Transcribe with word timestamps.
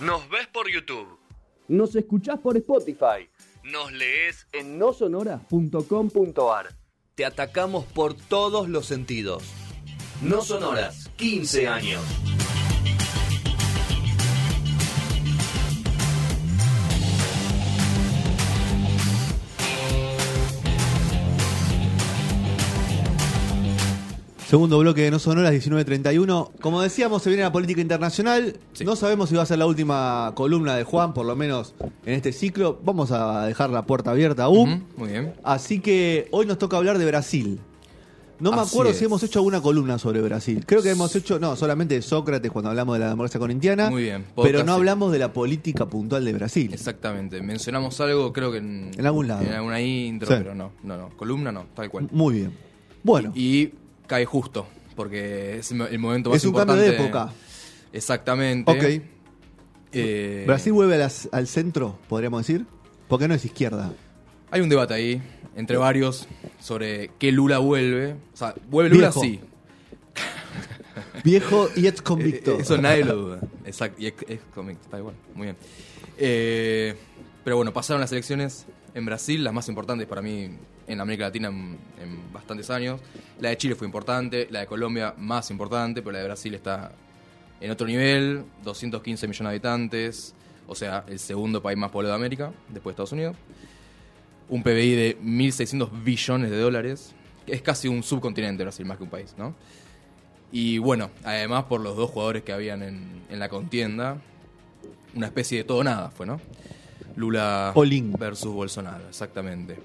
Nos 0.00 0.28
ves 0.30 0.46
por 0.46 0.70
YouTube. 0.70 1.18
Nos 1.68 1.94
escuchás 1.94 2.38
por 2.38 2.56
Spotify. 2.56 3.28
Nos 3.64 3.92
lees 3.92 4.46
En 4.52 4.78
nosonora.com.ar. 4.78 6.74
Te 7.14 7.26
atacamos 7.26 7.84
por 7.84 8.14
todos 8.14 8.68
los 8.68 8.86
sentidos. 8.86 9.42
No 10.22 10.40
sonoras, 10.40 11.10
15 11.16 11.68
años. 11.68 12.02
Segundo 24.50 24.80
bloque 24.80 25.02
de 25.02 25.12
No 25.12 25.20
Sonoras 25.20 25.52
1931. 25.52 26.50
Como 26.60 26.82
decíamos, 26.82 27.22
se 27.22 27.30
viene 27.30 27.44
la 27.44 27.52
política 27.52 27.80
internacional. 27.80 28.56
Sí. 28.72 28.84
No 28.84 28.96
sabemos 28.96 29.28
si 29.28 29.36
va 29.36 29.42
a 29.42 29.46
ser 29.46 29.58
la 29.60 29.66
última 29.66 30.32
columna 30.34 30.74
de 30.74 30.82
Juan, 30.82 31.14
por 31.14 31.24
lo 31.24 31.36
menos 31.36 31.72
en 32.04 32.14
este 32.14 32.32
ciclo. 32.32 32.76
Vamos 32.82 33.12
a 33.12 33.46
dejar 33.46 33.70
la 33.70 33.86
puerta 33.86 34.10
abierta 34.10 34.42
aún. 34.42 34.86
Muy 34.96 35.10
bien. 35.10 35.34
Así 35.44 35.78
que 35.78 36.26
hoy 36.32 36.46
nos 36.46 36.58
toca 36.58 36.76
hablar 36.78 36.98
de 36.98 37.06
Brasil. 37.06 37.60
No 38.40 38.50
me 38.50 38.60
Así 38.60 38.70
acuerdo 38.74 38.90
es. 38.90 38.98
si 38.98 39.04
hemos 39.04 39.22
hecho 39.22 39.38
alguna 39.38 39.60
columna 39.60 40.00
sobre 40.00 40.20
Brasil. 40.20 40.64
Creo 40.66 40.82
que 40.82 40.90
hemos 40.90 41.14
hecho, 41.14 41.38
no, 41.38 41.54
solamente 41.54 41.94
de 41.94 42.02
Sócrates 42.02 42.50
cuando 42.50 42.70
hablamos 42.70 42.96
de 42.96 43.00
la 43.04 43.10
democracia 43.10 43.38
corintiana. 43.38 43.88
Muy 43.88 44.02
bien. 44.02 44.24
Pero 44.42 44.64
no 44.64 44.72
hablamos 44.72 45.12
de 45.12 45.20
la 45.20 45.32
política 45.32 45.86
puntual 45.86 46.24
de 46.24 46.32
Brasil. 46.32 46.74
Exactamente. 46.74 47.40
Mencionamos 47.40 48.00
algo, 48.00 48.32
creo 48.32 48.50
que 48.50 48.58
en, 48.58 48.90
En 48.98 49.06
algún 49.06 49.28
lado. 49.28 49.42
En 49.42 49.52
alguna 49.52 49.80
intro, 49.80 50.26
Sí. 50.26 50.34
pero 50.38 50.56
no, 50.56 50.72
no, 50.82 50.96
no. 50.96 51.10
Columna 51.10 51.52
no, 51.52 51.66
tal 51.72 51.88
cual. 51.88 52.08
Muy 52.10 52.34
bien. 52.34 52.52
Bueno, 53.04 53.30
Y 53.36 53.74
cae 54.10 54.24
justo, 54.26 54.66
porque 54.96 55.58
es 55.60 55.70
el 55.70 55.98
momento 56.00 56.30
más 56.30 56.38
es 56.38 56.44
un 56.44 56.48
importante. 56.48 56.82
cambio 56.82 56.98
de 56.98 57.04
época. 57.06 57.32
Exactamente. 57.92 58.70
Ok. 58.72 59.02
Eh, 59.92 60.42
Brasil 60.48 60.72
vuelve 60.72 60.98
las- 60.98 61.28
al 61.30 61.46
centro, 61.46 61.96
podríamos 62.08 62.44
decir. 62.44 62.66
Porque 63.06 63.28
no 63.28 63.34
es 63.34 63.44
izquierda. 63.44 63.92
Hay 64.50 64.60
un 64.62 64.68
debate 64.68 64.94
ahí, 64.94 65.22
entre 65.54 65.76
varios, 65.76 66.26
sobre 66.58 67.12
qué 67.20 67.30
Lula 67.30 67.58
vuelve. 67.58 68.14
O 68.34 68.36
sea, 68.36 68.52
¿vuelve 68.68 68.90
Lula? 68.90 69.10
Viejo. 69.10 69.20
Sí. 69.20 69.40
Viejo 71.24 71.68
y 71.76 71.86
ex 71.86 72.02
convicto. 72.02 72.52
Eh, 72.52 72.62
Eso 72.62 72.76
nadie 72.78 73.04
lo 73.04 73.14
duda. 73.16 73.40
Exacto. 73.64 74.00
Y 74.02 74.06
ex, 74.06 74.24
ex 74.28 74.42
convicto, 74.54 74.84
está 74.84 74.98
igual. 74.98 75.14
Muy 75.34 75.46
bien. 75.46 75.56
Eh, 76.18 76.96
pero 77.44 77.56
bueno, 77.56 77.72
pasaron 77.72 78.00
las 78.00 78.10
elecciones 78.12 78.66
en 78.94 79.04
Brasil, 79.06 79.42
las 79.44 79.52
más 79.54 79.68
importantes 79.68 80.06
para 80.08 80.20
mí 80.22 80.50
en 80.92 81.00
América 81.00 81.24
Latina 81.24 81.48
en, 81.48 81.78
en 82.00 82.32
bastantes 82.32 82.70
años. 82.70 83.00
La 83.40 83.50
de 83.50 83.56
Chile 83.56 83.74
fue 83.74 83.86
importante, 83.86 84.48
la 84.50 84.60
de 84.60 84.66
Colombia 84.66 85.14
más 85.16 85.50
importante, 85.50 86.02
pero 86.02 86.12
la 86.12 86.18
de 86.18 86.24
Brasil 86.24 86.54
está 86.54 86.92
en 87.60 87.70
otro 87.70 87.86
nivel, 87.86 88.44
215 88.64 89.28
millones 89.28 89.44
de 89.44 89.48
habitantes, 89.48 90.34
o 90.66 90.74
sea, 90.74 91.04
el 91.08 91.18
segundo 91.18 91.62
país 91.62 91.78
más 91.78 91.90
poblado 91.90 92.14
de 92.14 92.20
América, 92.20 92.52
después 92.68 92.92
de 92.92 93.02
Estados 93.02 93.12
Unidos. 93.12 93.36
Un 94.48 94.62
PBI 94.62 94.94
de 94.94 95.18
1.600 95.20 96.02
billones 96.02 96.50
de 96.50 96.58
dólares, 96.58 97.12
que 97.46 97.52
es 97.52 97.62
casi 97.62 97.88
un 97.88 98.02
subcontinente 98.02 98.62
Brasil, 98.62 98.86
más 98.86 98.96
que 98.96 99.04
un 99.04 99.10
país, 99.10 99.34
¿no? 99.36 99.54
Y 100.52 100.78
bueno, 100.78 101.10
además 101.22 101.64
por 101.64 101.80
los 101.80 101.96
dos 101.96 102.10
jugadores 102.10 102.42
que 102.42 102.52
habían 102.52 102.82
en, 102.82 103.22
en 103.28 103.38
la 103.38 103.48
contienda, 103.48 104.18
una 105.14 105.26
especie 105.26 105.58
de 105.58 105.64
todo 105.64 105.84
nada 105.84 106.10
fue, 106.10 106.26
¿no? 106.26 106.40
Lula 107.16 107.72
All 107.74 107.92
in. 107.92 108.12
versus 108.12 108.52
Bolsonaro, 108.52 109.08
exactamente. 109.08 109.76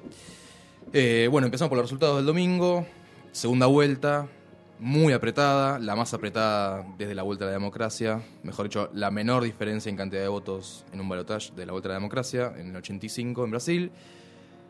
Eh, 0.93 1.27
bueno, 1.29 1.45
empezamos 1.47 1.69
por 1.69 1.77
los 1.77 1.85
resultados 1.85 2.17
del 2.17 2.25
domingo. 2.25 2.85
Segunda 3.31 3.65
vuelta, 3.65 4.27
muy 4.79 5.13
apretada, 5.13 5.77
la 5.79 5.95
más 5.95 6.13
apretada 6.13 6.85
desde 6.97 7.15
la 7.15 7.23
vuelta 7.23 7.43
a 7.45 7.47
la 7.47 7.53
democracia. 7.53 8.21
Mejor 8.43 8.65
dicho, 8.67 8.89
la 8.93 9.11
menor 9.11 9.43
diferencia 9.43 9.89
en 9.89 9.97
cantidad 9.97 10.21
de 10.21 10.27
votos 10.29 10.85
en 10.93 11.01
un 11.01 11.09
balotaje 11.09 11.51
de 11.55 11.65
la 11.65 11.73
vuelta 11.73 11.89
a 11.89 11.91
la 11.91 11.95
democracia, 11.95 12.53
en 12.57 12.69
el 12.69 12.75
85 12.77 13.43
en 13.43 13.51
Brasil. 13.51 13.91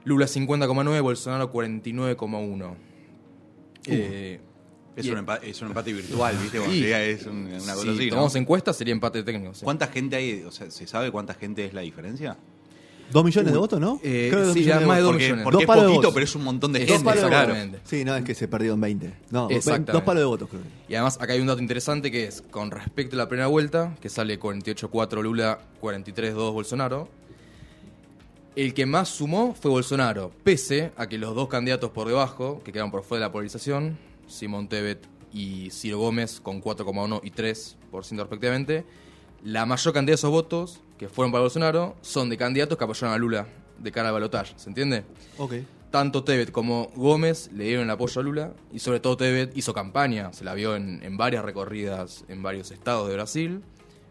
Lula 0.04 0.26
50,9, 0.28 1.02
Bolsonaro 1.02 1.52
49,1. 1.52 2.76
Eh, 3.88 4.40
Es 4.96 5.08
un, 5.10 5.18
empate, 5.18 5.50
es 5.50 5.62
un 5.62 5.68
empate 5.68 5.92
virtual, 5.94 6.36
¿viste? 6.42 6.58
Cuando 6.58 6.74
Sí. 6.74 6.82
llega 6.82 7.04
es 7.04 7.26
un- 7.26 7.48
una 7.48 7.58
cosa 7.74 7.82
si 7.82 7.90
así, 7.90 8.06
¿no? 8.06 8.10
tomamos 8.12 8.36
encuestas, 8.36 8.78
sería 8.78 8.94
empate 8.94 9.22
técnico. 9.24 9.54
sí. 9.54 9.64
¿Cuánta 9.66 9.88
gente 9.88 10.16
hay? 10.16 10.44
O 10.44 10.52
sea, 10.52 10.72
¿se 10.72 10.88
sabe 10.88 11.12
cuánta 11.12 11.34
gente 11.34 11.66
es 11.66 11.74
la 11.74 11.82
diferencia? 11.82 12.38
¿Dos 13.12 13.24
millones 13.24 13.54
de 13.54 13.58
votos, 13.58 13.80
no? 13.80 14.00
Eh, 14.04 14.30
Creo 14.32 14.48
que 14.48 14.54
sí, 14.54 14.64
ya 14.66 14.80
más 14.82 14.98
de 14.98 15.04
dos. 15.04 15.12
Porque, 15.12 15.24
millones. 15.26 15.44
porque 15.44 15.66
Dos 15.66 15.78
es 15.78 15.84
poquito, 15.84 16.14
pero 16.14 16.24
es 16.24 16.36
un 16.36 16.44
montón 16.44 16.74
de 16.74 16.86
gente. 16.86 17.14
Claro. 17.14 17.56
Sí, 17.84 18.04
no, 18.04 18.16
es 18.16 18.24
que 18.24 18.34
se 18.36 18.48
perdieron 18.48 18.82
20. 18.82 19.14
No, 19.30 19.48
dos 19.48 20.04
palos 20.04 20.22
de 20.22 20.26
votos, 20.26 20.50
creo. 20.50 20.62
Y 20.90 20.96
además 20.96 21.18
acá 21.22 21.34
hay 21.34 21.40
un 21.40 21.48
dato 21.48 21.62
interesante 21.62 22.12
que 22.12 22.26
es, 22.26 22.42
con 22.42 22.72
respecto 22.72 23.16
a 23.16 23.18
la 23.18 23.30
primera 23.30 23.48
vuelta, 23.48 23.96
que 24.02 24.10
sale 24.10 24.40
48-4 24.40 25.22
Lula, 25.22 25.60
43-2 25.82 26.52
Bolsonaro, 26.52 27.08
el 28.56 28.74
que 28.74 28.86
más 28.86 29.10
sumó 29.10 29.54
fue 29.54 29.70
Bolsonaro, 29.70 30.32
pese 30.44 30.92
a 30.98 31.08
que 31.08 31.18
los 31.18 31.36
dos 31.36 31.50
candidatos 31.50 31.92
por 31.92 32.08
debajo, 32.08 32.62
que 32.64 32.72
quedaron 32.72 32.92
por 32.92 33.04
fuera 33.04 33.20
de 33.26 33.28
la 33.28 33.32
polarización, 33.32 33.98
Simón 34.28 34.68
Tebet 34.68 35.06
y 35.34 35.70
Ciro 35.72 36.00
Gómez, 36.00 36.40
con 36.40 36.62
4,1 36.62 37.20
y 37.24 37.32
3% 37.32 37.76
respectivamente, 37.92 38.86
la 39.44 39.66
mayor 39.66 39.94
cantidad 39.94 40.14
de 40.14 40.16
esos 40.16 40.32
votos 40.32 40.82
que 40.98 41.10
fueron 41.10 41.32
para 41.32 41.42
Bolsonaro 41.42 41.96
son 42.02 42.30
de 42.30 42.38
candidatos 42.38 42.78
que 42.78 42.84
apoyaron 42.84 43.14
a 43.14 43.18
Lula 43.18 43.48
de 43.80 43.92
cara 43.92 44.08
al 44.10 44.14
balotaje, 44.14 44.54
¿se 44.58 44.70
entiende? 44.70 45.04
Ok. 45.38 45.54
tanto 45.92 46.24
Tebet 46.24 46.52
como 46.52 46.92
Gómez 46.96 47.50
le 47.54 47.66
dieron 47.66 47.84
el 47.86 47.90
apoyo 47.90 48.20
a 48.22 48.24
Lula 48.24 48.54
y 48.74 48.80
sobre 48.80 49.00
todo 49.00 49.18
Tebet 49.18 49.56
hizo 49.58 49.74
campaña, 49.74 50.32
se 50.34 50.44
la 50.46 50.54
vio 50.54 50.76
en, 50.76 51.02
en 51.04 51.18
varias 51.18 51.44
recorridas 51.46 52.24
en 52.30 52.42
varios 52.44 52.72
estados 52.72 53.08
de 53.10 53.14
Brasil, 53.16 53.62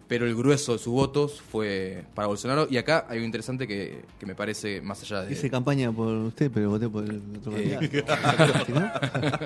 pero 0.07 0.27
el 0.27 0.35
grueso 0.37 0.73
de 0.75 0.79
sus 0.79 0.93
votos 0.93 1.41
fue 1.51 2.05
para 2.15 2.29
Bolsonaro 2.29 2.67
y 2.71 2.77
acá 2.77 3.07
hay 3.09 3.15
algo 3.17 3.25
interesante 3.27 3.67
que, 3.67 4.03
que 4.21 4.27
me 4.27 4.35
parece 4.35 4.83
más 4.83 5.03
allá 5.03 5.23
de... 5.23 5.33
Hice 5.33 5.49
campaña 5.51 5.91
por 5.93 6.09
usted, 6.15 6.51
pero 6.53 6.69
voté 6.71 6.89
por 6.91 7.05
el 7.05 7.23
otro 7.39 7.57
Eh, 7.57 7.79
candidato. 8.07 8.67
¿No? 8.75 8.91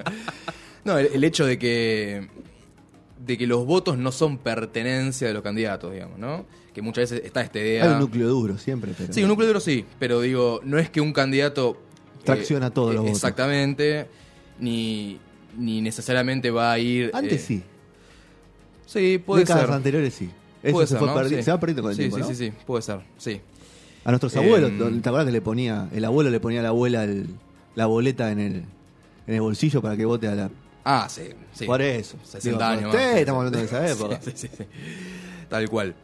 No, 0.85 0.97
el, 0.97 1.07
el 1.13 1.25
hecho 1.25 1.45
de 1.45 1.59
que 1.59 2.29
de 3.25 3.37
que 3.39 3.47
los 3.47 3.67
votos 3.67 3.99
no 3.99 4.13
son 4.13 4.39
pertenencia 4.39 5.27
de 5.29 5.35
los 5.35 5.43
candidatos, 5.43 5.93
digamos, 5.93 6.19
¿no? 6.19 6.47
Que 6.73 6.83
muchas 6.83 7.11
veces 7.11 7.25
está 7.27 7.41
esta 7.43 7.59
idea... 7.59 7.85
Hay 7.85 7.91
un 7.95 7.99
núcleo 8.01 8.29
duro 8.29 8.57
siempre, 8.59 8.93
pero. 8.97 9.13
Sí, 9.13 9.23
un 9.23 9.29
núcleo 9.29 9.49
duro 9.49 9.61
sí, 9.61 9.85
pero 9.99 10.21
digo, 10.21 10.61
no 10.65 10.79
es 10.79 10.89
que 10.91 11.01
un 11.01 11.13
candidato... 11.13 11.77
eh, 12.21 12.23
Tracciona 12.25 12.71
todos 12.71 12.95
los 12.95 13.03
votos. 13.03 13.17
Exactamente, 13.17 14.07
ni, 14.61 15.19
ni 15.59 15.81
necesariamente 15.81 16.51
va 16.51 16.73
a 16.73 16.79
ir... 16.79 17.11
Antes 17.15 17.43
eh, 17.43 17.45
sí. 17.47 17.63
Sí, 18.87 19.19
puede 19.25 19.43
Décadas 19.43 19.67
ser. 19.67 19.75
anteriores 19.75 20.15
sí. 20.15 20.31
Eso 20.63 20.73
Puede 20.73 20.87
se, 20.87 20.91
ser, 20.93 20.99
fue 20.99 21.09
¿no? 21.09 21.15
perdi- 21.17 21.37
Sí. 21.37 21.43
se 21.43 21.51
va 21.51 21.61
perdiendo 21.61 21.83
con 21.83 21.91
el 21.91 21.97
sí, 21.97 22.03
tiempo, 22.03 22.17
sí, 22.17 22.23
¿no? 22.23 22.29
sí, 22.29 22.35
sí, 22.35 22.53
puede 22.67 22.83
ser, 22.83 23.01
sí. 23.17 23.41
A 24.05 24.11
nuestros 24.11 24.35
abuelos, 24.37 24.71
Em, 24.71 25.01
¿te 25.03 25.09
acuerdas 25.09 25.27
que 25.27 25.33
le 25.33 25.41
ponía, 25.43 25.89
el 25.93 26.05
abuelo 26.05 26.31
le 26.31 26.41
ponía 26.41 26.61
a 26.61 26.63
la 26.63 26.69
abuela 26.71 27.05
el- 27.05 27.27
la 27.75 27.87
boleta 27.87 28.33
en 28.33 28.39
el, 28.41 28.55
en 29.27 29.35
el 29.35 29.41
bolsillo 29.41 29.83
para 29.83 29.97
que 29.97 30.05
vote 30.05 30.27
a 30.29 30.35
la... 30.35 30.51
Ah, 30.85 31.07
sí, 31.11 31.31
sí. 31.53 31.67
Por 31.67 31.83
eso. 31.83 32.17
60 32.25 32.49
Digo, 32.51 32.63
años 32.63 32.95
más. 32.95 33.17
estamos 33.17 33.39
hablando 33.47 33.59
de 33.59 33.65
esa 33.65 33.89
época. 33.91 34.21
Sí, 34.23 34.33
sí, 34.35 34.49
sí. 34.57 34.65
Tal 35.49 35.69
cual. 35.69 35.95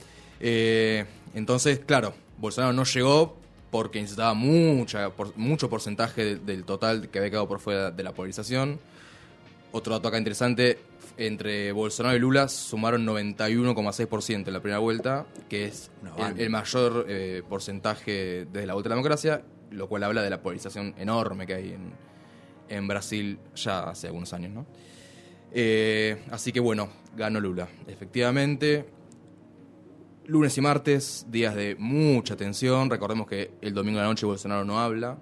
Eh, 0.41 1.05
entonces, 1.35 1.81
claro, 1.87 2.15
Bolsonaro 2.39 2.73
no 2.73 2.85
llegó 2.85 3.37
porque 3.71 4.01
necesitaba 4.01 4.35
mucha, 4.35 5.11
por- 5.11 5.37
mucho 5.37 5.69
porcentaje 5.71 6.25
de- 6.25 6.37
del 6.37 6.65
total 6.65 7.09
que 7.09 7.19
había 7.19 7.31
quedado 7.31 7.49
por 7.49 7.61
fuera 7.61 7.91
de 7.91 8.03
la 8.03 8.13
polarización. 8.13 8.79
Otro 9.73 9.95
dato 9.95 10.09
acá 10.09 10.19
interesante, 10.19 10.79
entre 11.17 11.73
Bolsonaro 11.73 12.17
y 12.17 12.21
Lula 12.21 12.49
sumaron 12.49 13.05
91,6% 13.07 14.47
en 14.49 14.53
la 14.53 14.61
primera 14.61 14.79
vuelta, 14.79 15.27
que 15.49 15.67
es 15.67 15.91
el 16.37 16.51
mayor 16.51 17.07
eh, 17.09 17.43
porcentaje 17.49 18.47
desde 18.53 18.67
la 18.67 18.75
vuelta 18.75 18.89
a 18.89 18.91
la 18.91 18.97
democracia, 18.97 19.43
lo 19.71 19.89
cual 19.89 20.05
habla 20.05 20.23
de 20.23 20.31
la 20.31 20.43
polarización 20.43 20.95
enorme 20.99 21.47
que 21.47 21.55
hay 21.55 21.73
en, 21.73 21.93
en 22.69 22.87
Brasil 22.89 23.39
ya 23.55 23.85
hace 23.85 24.07
algunos 24.09 24.33
años, 24.33 24.53
¿no? 24.53 24.67
Eh, 25.53 26.25
así 26.31 26.53
que 26.53 26.61
bueno, 26.61 26.89
ganó 27.17 27.41
Lula. 27.41 27.69
Efectivamente, 27.87 28.85
lunes 30.27 30.57
y 30.59 30.61
martes, 30.61 31.27
días 31.29 31.55
de 31.55 31.77
mucha 31.79 32.37
tensión. 32.37 32.91
Recordemos 32.91 33.27
que 33.27 33.53
el 33.61 33.75
domingo 33.75 33.99
de 33.99 34.05
la 34.05 34.09
noche 34.09 34.27
Bolsonaro 34.27 34.65
no 34.65 34.81
habla. 34.81 35.19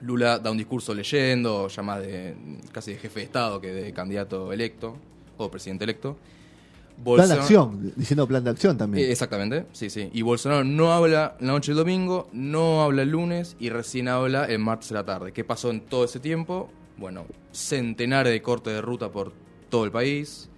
Lula 0.00 0.38
da 0.38 0.50
un 0.50 0.56
discurso 0.56 0.94
leyendo, 0.94 1.68
ya 1.68 1.82
más 1.82 2.00
de 2.00 2.34
casi 2.72 2.92
de 2.92 2.98
jefe 2.98 3.20
de 3.20 3.26
Estado 3.26 3.60
que 3.60 3.72
de 3.72 3.92
candidato 3.92 4.52
electo 4.52 4.96
o 5.36 5.50
presidente 5.50 5.84
electo. 5.84 6.16
Plan 7.04 7.28
de 7.28 7.34
acción, 7.34 7.92
diciendo 7.96 8.26
plan 8.26 8.44
de 8.44 8.50
acción 8.50 8.76
también. 8.78 9.06
eh, 9.06 9.12
exactamente, 9.12 9.66
sí, 9.72 9.88
sí. 9.90 10.10
Y 10.12 10.22
Bolsonaro 10.22 10.64
no 10.64 10.92
habla 10.92 11.36
la 11.40 11.52
noche 11.52 11.72
del 11.72 11.78
domingo, 11.78 12.28
no 12.32 12.82
habla 12.82 13.02
el 13.02 13.10
lunes 13.10 13.56
y 13.58 13.70
recién 13.70 14.08
habla 14.08 14.44
el 14.44 14.58
martes 14.58 14.88
de 14.90 14.94
la 14.96 15.04
tarde. 15.04 15.32
¿Qué 15.32 15.44
pasó 15.44 15.70
en 15.70 15.80
todo 15.80 16.04
ese 16.04 16.20
tiempo? 16.20 16.70
Bueno, 16.96 17.24
centenares 17.52 18.32
de 18.32 18.42
cortes 18.42 18.72
de 18.74 18.80
ruta 18.82 19.10
por 19.10 19.32
todo 19.68 19.84
el 19.84 19.90
país, 19.90 20.48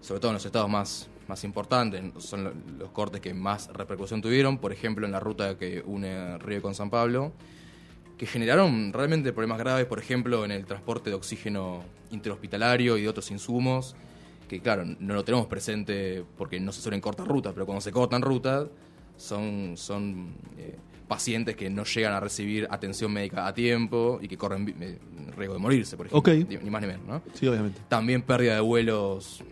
sobre 0.00 0.20
todo 0.20 0.30
en 0.30 0.34
los 0.34 0.44
estados 0.46 0.68
más, 0.70 1.08
más 1.26 1.42
importantes, 1.44 2.02
son 2.18 2.44
lo- 2.44 2.52
los 2.78 2.90
cortes 2.90 3.20
que 3.20 3.34
más 3.34 3.68
repercusión 3.72 4.22
tuvieron, 4.22 4.58
por 4.58 4.72
ejemplo 4.72 5.04
en 5.06 5.12
la 5.12 5.20
ruta 5.20 5.58
que 5.58 5.82
une 5.84 6.38
Río 6.38 6.62
con 6.62 6.74
San 6.74 6.90
Pablo, 6.90 7.32
que 8.16 8.26
generaron 8.26 8.92
realmente 8.92 9.32
problemas 9.32 9.58
graves, 9.58 9.86
por 9.86 9.98
ejemplo 9.98 10.44
en 10.44 10.50
el 10.52 10.64
transporte 10.66 11.10
de 11.10 11.16
oxígeno 11.16 11.82
interhospitalario 12.10 12.96
y 12.98 13.02
de 13.02 13.08
otros 13.08 13.30
insumos 13.30 13.94
que 14.48 14.60
claro, 14.60 14.84
no 14.84 15.14
lo 15.14 15.24
tenemos 15.24 15.46
presente 15.46 16.24
porque 16.36 16.58
no 16.58 16.72
se 16.72 16.80
suelen 16.80 17.00
cortar 17.00 17.28
rutas, 17.28 17.52
pero 17.52 17.66
cuando 17.66 17.80
se 17.80 17.92
cortan 17.92 18.22
rutas 18.22 18.66
son, 19.16 19.76
son 19.76 20.34
eh, 20.56 20.76
pacientes 21.06 21.54
que 21.54 21.70
no 21.70 21.84
llegan 21.84 22.14
a 22.14 22.20
recibir 22.20 22.66
atención 22.70 23.12
médica 23.12 23.46
a 23.46 23.54
tiempo 23.54 24.18
y 24.22 24.28
que 24.28 24.36
corren 24.36 24.74
eh, 24.80 24.98
riesgo 25.36 25.54
de 25.54 25.60
morirse, 25.60 25.96
por 25.96 26.06
ejemplo. 26.06 26.32
Ok. 26.32 26.48
Ni, 26.48 26.70
más 26.70 26.80
ni 26.80 26.88
menos, 26.88 27.06
¿no? 27.06 27.22
Sí, 27.34 27.46
obviamente. 27.46 27.80
También 27.88 28.22
pérdida 28.22 28.54
de 28.54 28.60
vuelos, 28.60 29.42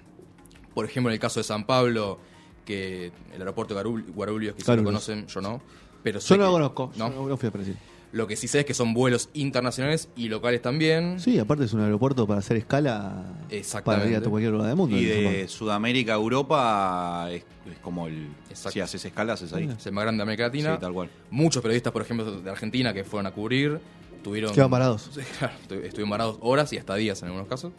por 0.75 0.85
ejemplo, 0.85 1.11
en 1.11 1.15
el 1.15 1.21
caso 1.21 1.41
de 1.41 1.45
San 1.45 1.65
Pablo, 1.65 2.19
que 2.65 3.13
el 3.33 3.41
aeropuerto 3.41 3.75
de 3.75 3.83
Guarulhos, 4.13 4.55
quizás 4.55 4.77
lo 4.77 4.85
conocen, 4.85 5.27
yo 5.27 5.41
no. 5.41 5.61
Pero 6.03 6.21
Yo 6.21 6.37
no 6.37 6.45
lo 6.45 6.53
conozco. 6.53 6.93
¿no? 6.97 7.13
Yo 7.13 7.29
no 7.29 7.37
fui 7.37 7.49
a 7.49 7.51
Brasil. 7.51 7.77
Lo 8.13 8.27
que 8.27 8.37
sí 8.37 8.49
sé 8.49 8.61
es 8.61 8.65
que 8.67 8.73
son 8.73 8.95
vuelos 8.95 9.29
internacionales 9.35 10.09
y 10.17 10.29
locales 10.29 10.63
también. 10.63 11.19
Sí, 11.21 11.39
aparte 11.39 11.65
es 11.65 11.73
un 11.75 11.81
aeropuerto 11.81 12.27
para 12.27 12.39
hacer 12.39 12.57
escala 12.57 13.25
Exactamente. 13.51 14.05
para 14.07 14.19
ir 14.21 14.25
a 14.27 14.31
cualquier 14.31 14.53
lugar 14.53 14.69
del 14.69 14.77
mundo. 14.77 14.97
Y 14.97 15.05
de. 15.05 15.49
Sudamérica 15.49 16.13
a 16.13 16.17
Europa 16.17 17.29
es, 17.31 17.43
es 17.71 17.79
como 17.83 18.07
el. 18.07 18.29
Exacto. 18.49 18.71
Si 18.71 18.81
haces 18.81 19.05
escalas, 19.05 19.43
es 19.43 19.53
ahí. 19.53 19.69
Es 19.77 19.85
el 19.87 19.93
más 19.93 20.05
grande 20.05 20.19
de 20.19 20.23
América 20.23 20.45
Latina. 20.45 20.75
Sí, 20.77 20.81
tal 20.81 20.93
cual. 20.95 21.11
Muchos 21.31 21.61
periodistas, 21.63 21.93
por 21.93 22.03
ejemplo, 22.03 22.41
de 22.41 22.49
Argentina 22.51 22.95
que 22.95 23.05
fueron 23.05 23.27
a 23.27 23.33
cubrir, 23.33 23.81
tuvieron. 24.23 24.55
Quedan 24.55 24.71
parados. 24.71 25.11
Sí, 25.15 25.21
claro, 25.39 25.55
estu- 25.69 25.83
estuvieron 25.85 26.09
parados 26.11 26.39
horas 26.41 26.73
y 26.73 26.79
hasta 26.79 26.95
días 26.95 27.21
en 27.23 27.27
algunos 27.27 27.49
casos. 27.49 27.73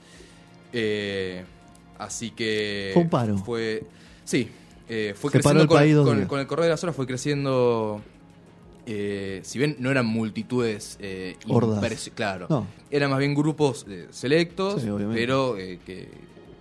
Eh, 0.73 1.43
así 1.97 2.31
que. 2.31 2.91
Fue 2.93 3.03
un 3.03 3.09
paro. 3.09 3.37
Fue. 3.39 3.83
Sí. 4.23 4.49
eh, 4.89 5.15
fue 5.17 5.31
Se 5.31 5.39
paró 5.39 5.59
creciendo 5.59 5.61
el 5.63 5.67
con, 5.67 5.77
país 6.17 6.27
con 6.27 6.39
el 6.41 6.47
correr 6.47 6.65
de 6.65 6.69
las 6.71 6.83
horas, 6.83 6.95
fue 6.95 7.07
creciendo. 7.07 8.01
Eh, 8.87 9.41
si 9.43 9.59
bien 9.59 9.75
no 9.79 9.91
eran 9.91 10.05
multitudes 10.05 10.97
eh, 11.01 11.35
Hordas. 11.47 12.09
claro, 12.15 12.47
No. 12.49 12.65
eran 12.89 13.09
más 13.11 13.19
bien 13.19 13.35
grupos 13.35 13.85
eh, 13.89 14.07
selectos, 14.11 14.81
Sí, 14.81 14.89
pero 15.13 15.57
eh, 15.57 15.79
que, 15.85 16.07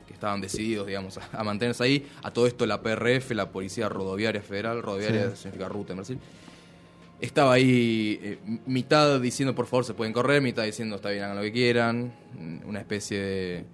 que 0.07 0.13
estaban 0.13 0.41
decididos, 0.41 0.87
digamos, 0.87 1.17
a, 1.19 1.29
a 1.33 1.45
mantenerse 1.45 1.85
ahí. 1.85 2.07
A 2.23 2.33
todo 2.33 2.47
esto 2.47 2.67
la 2.67 2.83
PRF, 2.83 3.31
la 3.31 3.51
Policía 3.51 3.89
Rodoviaria 3.89 4.43
Federal, 4.43 4.83
rodoviaria 4.83 5.31
Sí. 5.31 5.43
significa 5.45 5.69
ruta 5.69 5.93
en 5.93 5.97
Brasil, 5.99 6.19
estaba 7.21 7.55
ahí 7.55 8.39
mitad 8.67 9.19
diciendo 9.21 9.55
por 9.55 9.67
favor 9.67 9.85
se 9.85 9.95
pueden 9.95 10.13
correr, 10.13 10.43
mitad 10.43 10.65
diciendo 10.65 10.97
está 10.97 11.11
bien, 11.11 11.25
hagan 11.25 11.37
lo 11.37 11.43
que 11.43 11.53
quieran. 11.53 12.13
Mm, 12.39 12.69
Una 12.69 12.81
especie 12.81 13.19
de, 13.21 13.65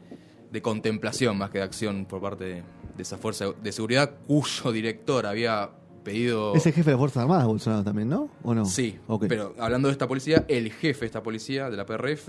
de 0.52 0.62
contemplación 0.62 1.36
más 1.38 1.50
que 1.50 1.58
de 1.58 1.64
acción 1.64 2.04
por 2.04 2.20
parte 2.20 2.44
de, 2.44 2.54
de 2.96 3.02
esa 3.02 3.16
fuerza 3.18 3.46
de 3.62 3.72
seguridad 3.72 4.10
cuyo 4.26 4.70
director 4.72 5.26
había 5.26 5.70
pedido... 6.02 6.54
Es 6.54 6.66
el 6.66 6.72
jefe 6.72 6.90
de 6.90 6.92
las 6.92 6.98
Fuerzas 7.00 7.22
Armadas, 7.22 7.46
Bolsonaro 7.46 7.84
también, 7.84 8.08
¿no? 8.08 8.28
¿O 8.42 8.54
no? 8.54 8.64
Sí, 8.64 8.98
Ok. 9.06 9.26
pero 9.28 9.54
hablando 9.58 9.88
de 9.88 9.92
esta 9.92 10.06
policía, 10.08 10.44
el 10.48 10.72
jefe 10.72 11.00
de 11.00 11.06
esta 11.06 11.22
policía, 11.22 11.70
de 11.70 11.76
la 11.76 11.86
PRF, 11.86 12.28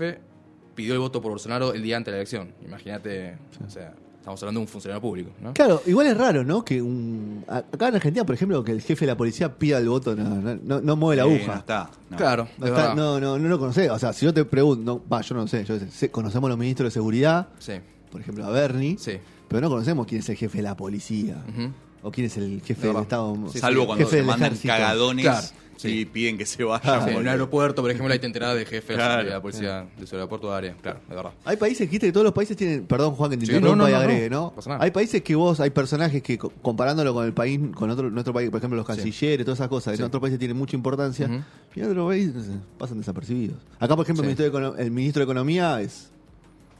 pidió 0.74 0.94
el 0.94 1.00
voto 1.00 1.20
por 1.22 1.30
Bolsonaro 1.32 1.72
el 1.74 1.82
día 1.82 1.96
antes 1.96 2.12
de 2.12 2.16
la 2.16 2.18
elección. 2.18 2.52
Imagínate, 2.64 3.36
o 3.66 3.70
sea, 3.70 3.94
estamos 4.18 4.42
hablando 4.42 4.60
de 4.60 4.62
un 4.64 4.68
funcionario 4.68 5.00
público, 5.00 5.30
¿no? 5.40 5.52
Claro, 5.54 5.82
igual 5.86 6.06
es 6.08 6.16
raro, 6.16 6.42
¿no? 6.44 6.64
Que 6.64 6.80
un. 6.82 7.44
a- 7.46 7.58
Acá 7.58 7.88
en 7.88 7.94
Argentina, 7.96 8.24
por 8.26 8.34
ejemplo, 8.34 8.64
que 8.64 8.72
el 8.72 8.80
jefe 8.80 9.04
de 9.04 9.12
la 9.12 9.16
policía 9.16 9.54
pida 9.56 9.78
el 9.78 9.88
voto, 9.88 10.16
no, 10.16 10.24
no, 10.24 10.58
no- 10.62 10.80
no 10.80 10.96
mueve 10.96 11.22
la 11.22 11.28
Eh, 11.28 11.34
aguja. 11.36 11.52
no 11.52 11.58
está. 11.60 11.90
no. 12.10 12.16
Claro, 12.16 12.48
No, 12.58 12.64
es 12.66 12.70
está- 12.72 12.80
verdad. 12.88 12.94
no, 12.96 13.20
no, 13.20 13.38
no 13.38 13.48
lo 13.48 13.58
conocés. 13.58 13.90
O 13.90 13.98
sea, 13.98 14.12
si 14.12 14.24
yo 14.26 14.32
te 14.34 14.44
pregunto, 14.44 15.02
va, 15.12 15.20
yo 15.20 15.34
no 15.36 15.46
sé, 15.46 15.64
yo 15.64 15.78
sé, 15.78 16.10
conocemos 16.10 16.48
los 16.50 16.58
ministros 16.58 16.86
de 16.88 16.90
seguridad, 16.92 17.48
Sí, 17.58 17.74
por 18.10 18.20
ejemplo, 18.20 18.44
a 18.46 18.50
Bernie, 18.50 18.96
sí. 18.98 19.18
pero 19.48 19.60
no 19.60 19.68
conocemos 19.68 20.06
quién 20.06 20.20
es 20.20 20.28
el 20.28 20.36
jefe 20.36 20.58
de 20.58 20.62
la 20.64 20.76
policía. 20.76 21.36
Ujú. 21.48 21.70
O 22.06 22.12
quién 22.12 22.26
es 22.26 22.36
el 22.36 22.60
jefe 22.64 22.86
De 22.86 22.92
del. 22.92 23.02
Estado. 23.02 23.36
Sí, 23.50 23.58
Salvo 23.58 23.80
sí. 23.82 23.86
cuando 23.88 24.08
del 24.08 24.24
mandan 24.24 24.46
ejército. 24.52 24.68
cagadones 24.74 25.24
Claro, 25.24 25.46
y 25.84 26.04
piden 26.04 26.38
que 26.38 26.46
se 26.46 26.62
vayan. 26.62 26.82
Sí, 26.84 26.90
en 26.90 27.08
un 27.08 27.14
porque- 27.14 27.30
aeropuerto, 27.30 27.82
por 27.82 27.90
ejemplo, 27.90 28.12
ahí 28.12 28.18
te 28.18 28.26
enterás 28.26 28.54
de 28.54 28.64
jefes 28.66 28.94
Claro. 28.96 29.24
de 29.24 29.30
la 29.30 29.40
policía 29.42 29.86
de 29.98 30.06
su 30.06 30.14
aeropuerto 30.14 30.50
de 30.50 30.56
área. 30.56 30.76
Claro, 30.80 31.00
de 31.08 31.14
verdad. 31.16 31.32
Hay 31.46 31.56
países, 31.56 31.80
dijiste 31.80 32.06
que 32.06 32.12
todos 32.12 32.24
los 32.24 32.32
países 32.34 32.56
tienen, 32.56 32.86
perdón 32.86 33.14
Juan 33.14 33.30
que 33.30 33.38
te 33.38 33.60
no, 33.60 33.74
no, 33.74 33.88
y 33.88 33.92
no, 33.92 33.96
agregue, 33.98 34.28
no, 34.30 34.40
¿no? 34.42 34.52
pasa 34.54 34.70
nada. 34.70 34.84
Hay 34.84 34.90
países 34.90 35.22
que 35.22 35.34
vos, 35.34 35.58
hay 35.60 35.70
personajes 35.70 36.22
que 36.22 36.36
co- 36.38 36.52
comparándolo 36.62 37.12
con 37.14 37.24
el 37.24 37.32
país, 37.32 37.58
con 37.74 37.88
otro, 37.90 38.10
nuestro 38.10 38.32
país, 38.34 38.50
por 38.50 38.58
ejemplo 38.58 38.76
los 38.76 38.86
cancilleres, 38.86 39.44
todas 39.44 39.58
esas 39.58 39.68
cosas, 39.68 39.92
que 39.92 39.96
Sí. 39.96 40.02
en 40.02 40.06
otros 40.06 40.20
países 40.20 40.38
tienen 40.38 40.56
mucha 40.56 40.76
importancia, 40.76 41.26
Ujú. 41.26 41.42
y 41.74 41.80
en 41.80 41.90
otros 41.90 42.06
países 42.08 42.46
pasan 42.78 42.98
desapercibidos. 42.98 43.56
Acá, 43.80 43.96
por 43.96 44.04
ejemplo, 44.04 44.22
Sí. 44.24 44.30
el, 44.30 44.36
ministro 44.36 44.44
de 44.44 44.50
Econo- 44.52 44.78
el 44.78 44.90
ministro 44.90 45.20
de 45.20 45.24
Economía 45.24 45.80
es 45.80 46.10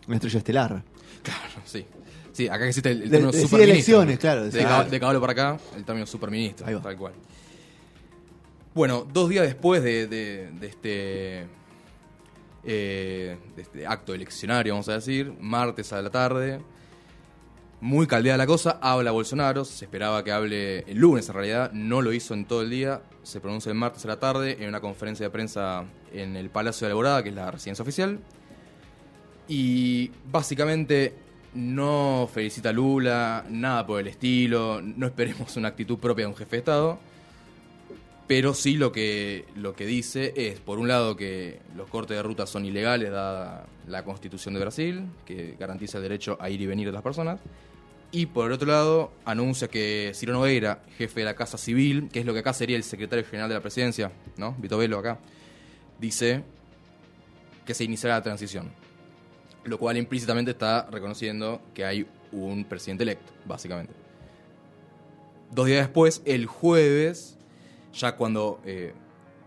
una 0.06 0.16
estrella 0.16 0.38
estelar. 0.38 0.82
Claro, 1.22 1.62
sí. 1.64 1.86
Sí, 2.34 2.48
acá 2.48 2.66
existe 2.66 2.90
el, 2.90 2.96
el 2.98 3.04
De- 3.04 3.10
término 3.10 3.30
decide 3.32 3.48
superministro. 3.48 3.94
elecciones, 4.02 4.18
claro, 4.18 4.44
De, 4.50 4.62
cab- 4.66 4.88
de 4.88 5.00
caballo 5.00 5.20
para 5.20 5.32
acá, 5.32 5.58
el 5.76 5.84
término 5.84 6.04
superministro, 6.06 6.66
Ahí 6.66 6.74
va. 6.74 6.82
tal 6.82 6.96
cual. 6.98 7.12
Bueno, 8.74 9.06
dos 9.10 9.28
días 9.30 9.46
después 9.46 9.82
de, 9.82 10.06
de- 10.08 10.50
de 10.50 10.66
este, 10.66 11.46
eh, 12.64 13.36
de 13.56 13.62
este 13.62 13.86
acto 13.86 14.14
eleccionario, 14.14 14.74
vamos 14.74 14.88
a 14.88 14.94
decir, 14.94 15.32
martes 15.40 15.92
a 15.92 16.02
la 16.02 16.10
tarde, 16.10 16.60
muy 17.80 18.06
caldeada 18.08 18.38
la 18.38 18.46
cosa, 18.46 18.78
habla 18.82 19.12
Bolsonaro, 19.12 19.64
se 19.64 19.84
esperaba 19.84 20.24
que 20.24 20.32
hable 20.32 20.80
el 20.90 20.98
lunes 20.98 21.28
en 21.28 21.34
realidad, 21.34 21.70
no 21.72 22.02
lo 22.02 22.12
hizo 22.12 22.34
en 22.34 22.46
todo 22.46 22.62
el 22.62 22.70
día, 22.70 23.02
se 23.22 23.40
pronuncia 23.40 23.70
el 23.70 23.76
martes 23.78 24.04
a 24.06 24.08
la 24.08 24.18
tarde 24.18 24.56
en 24.58 24.68
una 24.68 24.80
conferencia 24.80 25.24
de 25.26 25.30
prensa 25.30 25.84
en 26.12 26.34
el 26.34 26.50
Palacio 26.50 26.86
de 26.86 26.92
Alborada, 26.92 27.22
que 27.22 27.28
es 27.28 27.34
la 27.34 27.48
residencia 27.50 27.82
oficial, 27.84 28.18
y 29.46 30.10
básicamente 30.30 31.12
no 31.54 32.28
felicita 32.32 32.70
a 32.70 32.72
Lula, 32.72 33.44
nada 33.48 33.86
por 33.86 34.00
el 34.00 34.08
estilo, 34.08 34.80
no 34.82 35.06
esperemos 35.06 35.56
una 35.56 35.68
actitud 35.68 35.98
propia 35.98 36.24
de 36.24 36.30
un 36.30 36.36
jefe 36.36 36.56
de 36.56 36.58
Estado, 36.58 36.98
pero 38.26 38.54
sí 38.54 38.76
lo 38.76 38.90
que, 38.90 39.44
lo 39.54 39.74
que 39.74 39.86
dice 39.86 40.32
es, 40.36 40.58
por 40.58 40.78
un 40.78 40.88
lado, 40.88 41.16
que 41.16 41.60
los 41.76 41.88
cortes 41.88 42.16
de 42.16 42.22
ruta 42.22 42.46
son 42.46 42.64
ilegales 42.64 43.10
dada 43.10 43.66
la 43.86 44.04
constitución 44.04 44.54
de 44.54 44.60
Brasil, 44.60 45.06
que 45.26 45.56
garantiza 45.58 45.98
el 45.98 46.02
derecho 46.02 46.36
a 46.40 46.50
ir 46.50 46.60
y 46.60 46.66
venir 46.66 46.86
de 46.86 46.92
las 46.92 47.02
personas, 47.02 47.40
y 48.10 48.26
por 48.26 48.46
el 48.46 48.52
otro 48.52 48.68
lado, 48.68 49.12
anuncia 49.24 49.68
que 49.68 50.12
Ciro 50.14 50.32
Nogueira, 50.32 50.82
jefe 50.96 51.20
de 51.20 51.26
la 51.26 51.34
Casa 51.34 51.58
Civil, 51.58 52.08
que 52.12 52.20
es 52.20 52.26
lo 52.26 52.32
que 52.32 52.40
acá 52.40 52.52
sería 52.52 52.76
el 52.76 52.84
secretario 52.84 53.24
general 53.24 53.48
de 53.48 53.56
la 53.56 53.60
presidencia, 53.60 54.12
¿no? 54.36 54.54
Vito 54.58 54.78
Velo 54.78 54.98
acá, 54.98 55.18
dice 55.98 56.42
que 57.66 57.74
se 57.74 57.84
iniciará 57.84 58.16
la 58.16 58.22
transición 58.22 58.83
lo 59.64 59.78
cual 59.78 59.96
implícitamente 59.96 60.52
está 60.52 60.86
reconociendo 60.90 61.60
que 61.72 61.84
hay 61.84 62.06
un 62.32 62.64
presidente 62.64 63.04
electo, 63.04 63.32
básicamente. 63.44 63.92
Dos 65.50 65.66
días 65.66 65.80
después, 65.80 66.22
el 66.24 66.46
jueves, 66.46 67.38
ya 67.92 68.16
cuando 68.16 68.60
eh, 68.64 68.92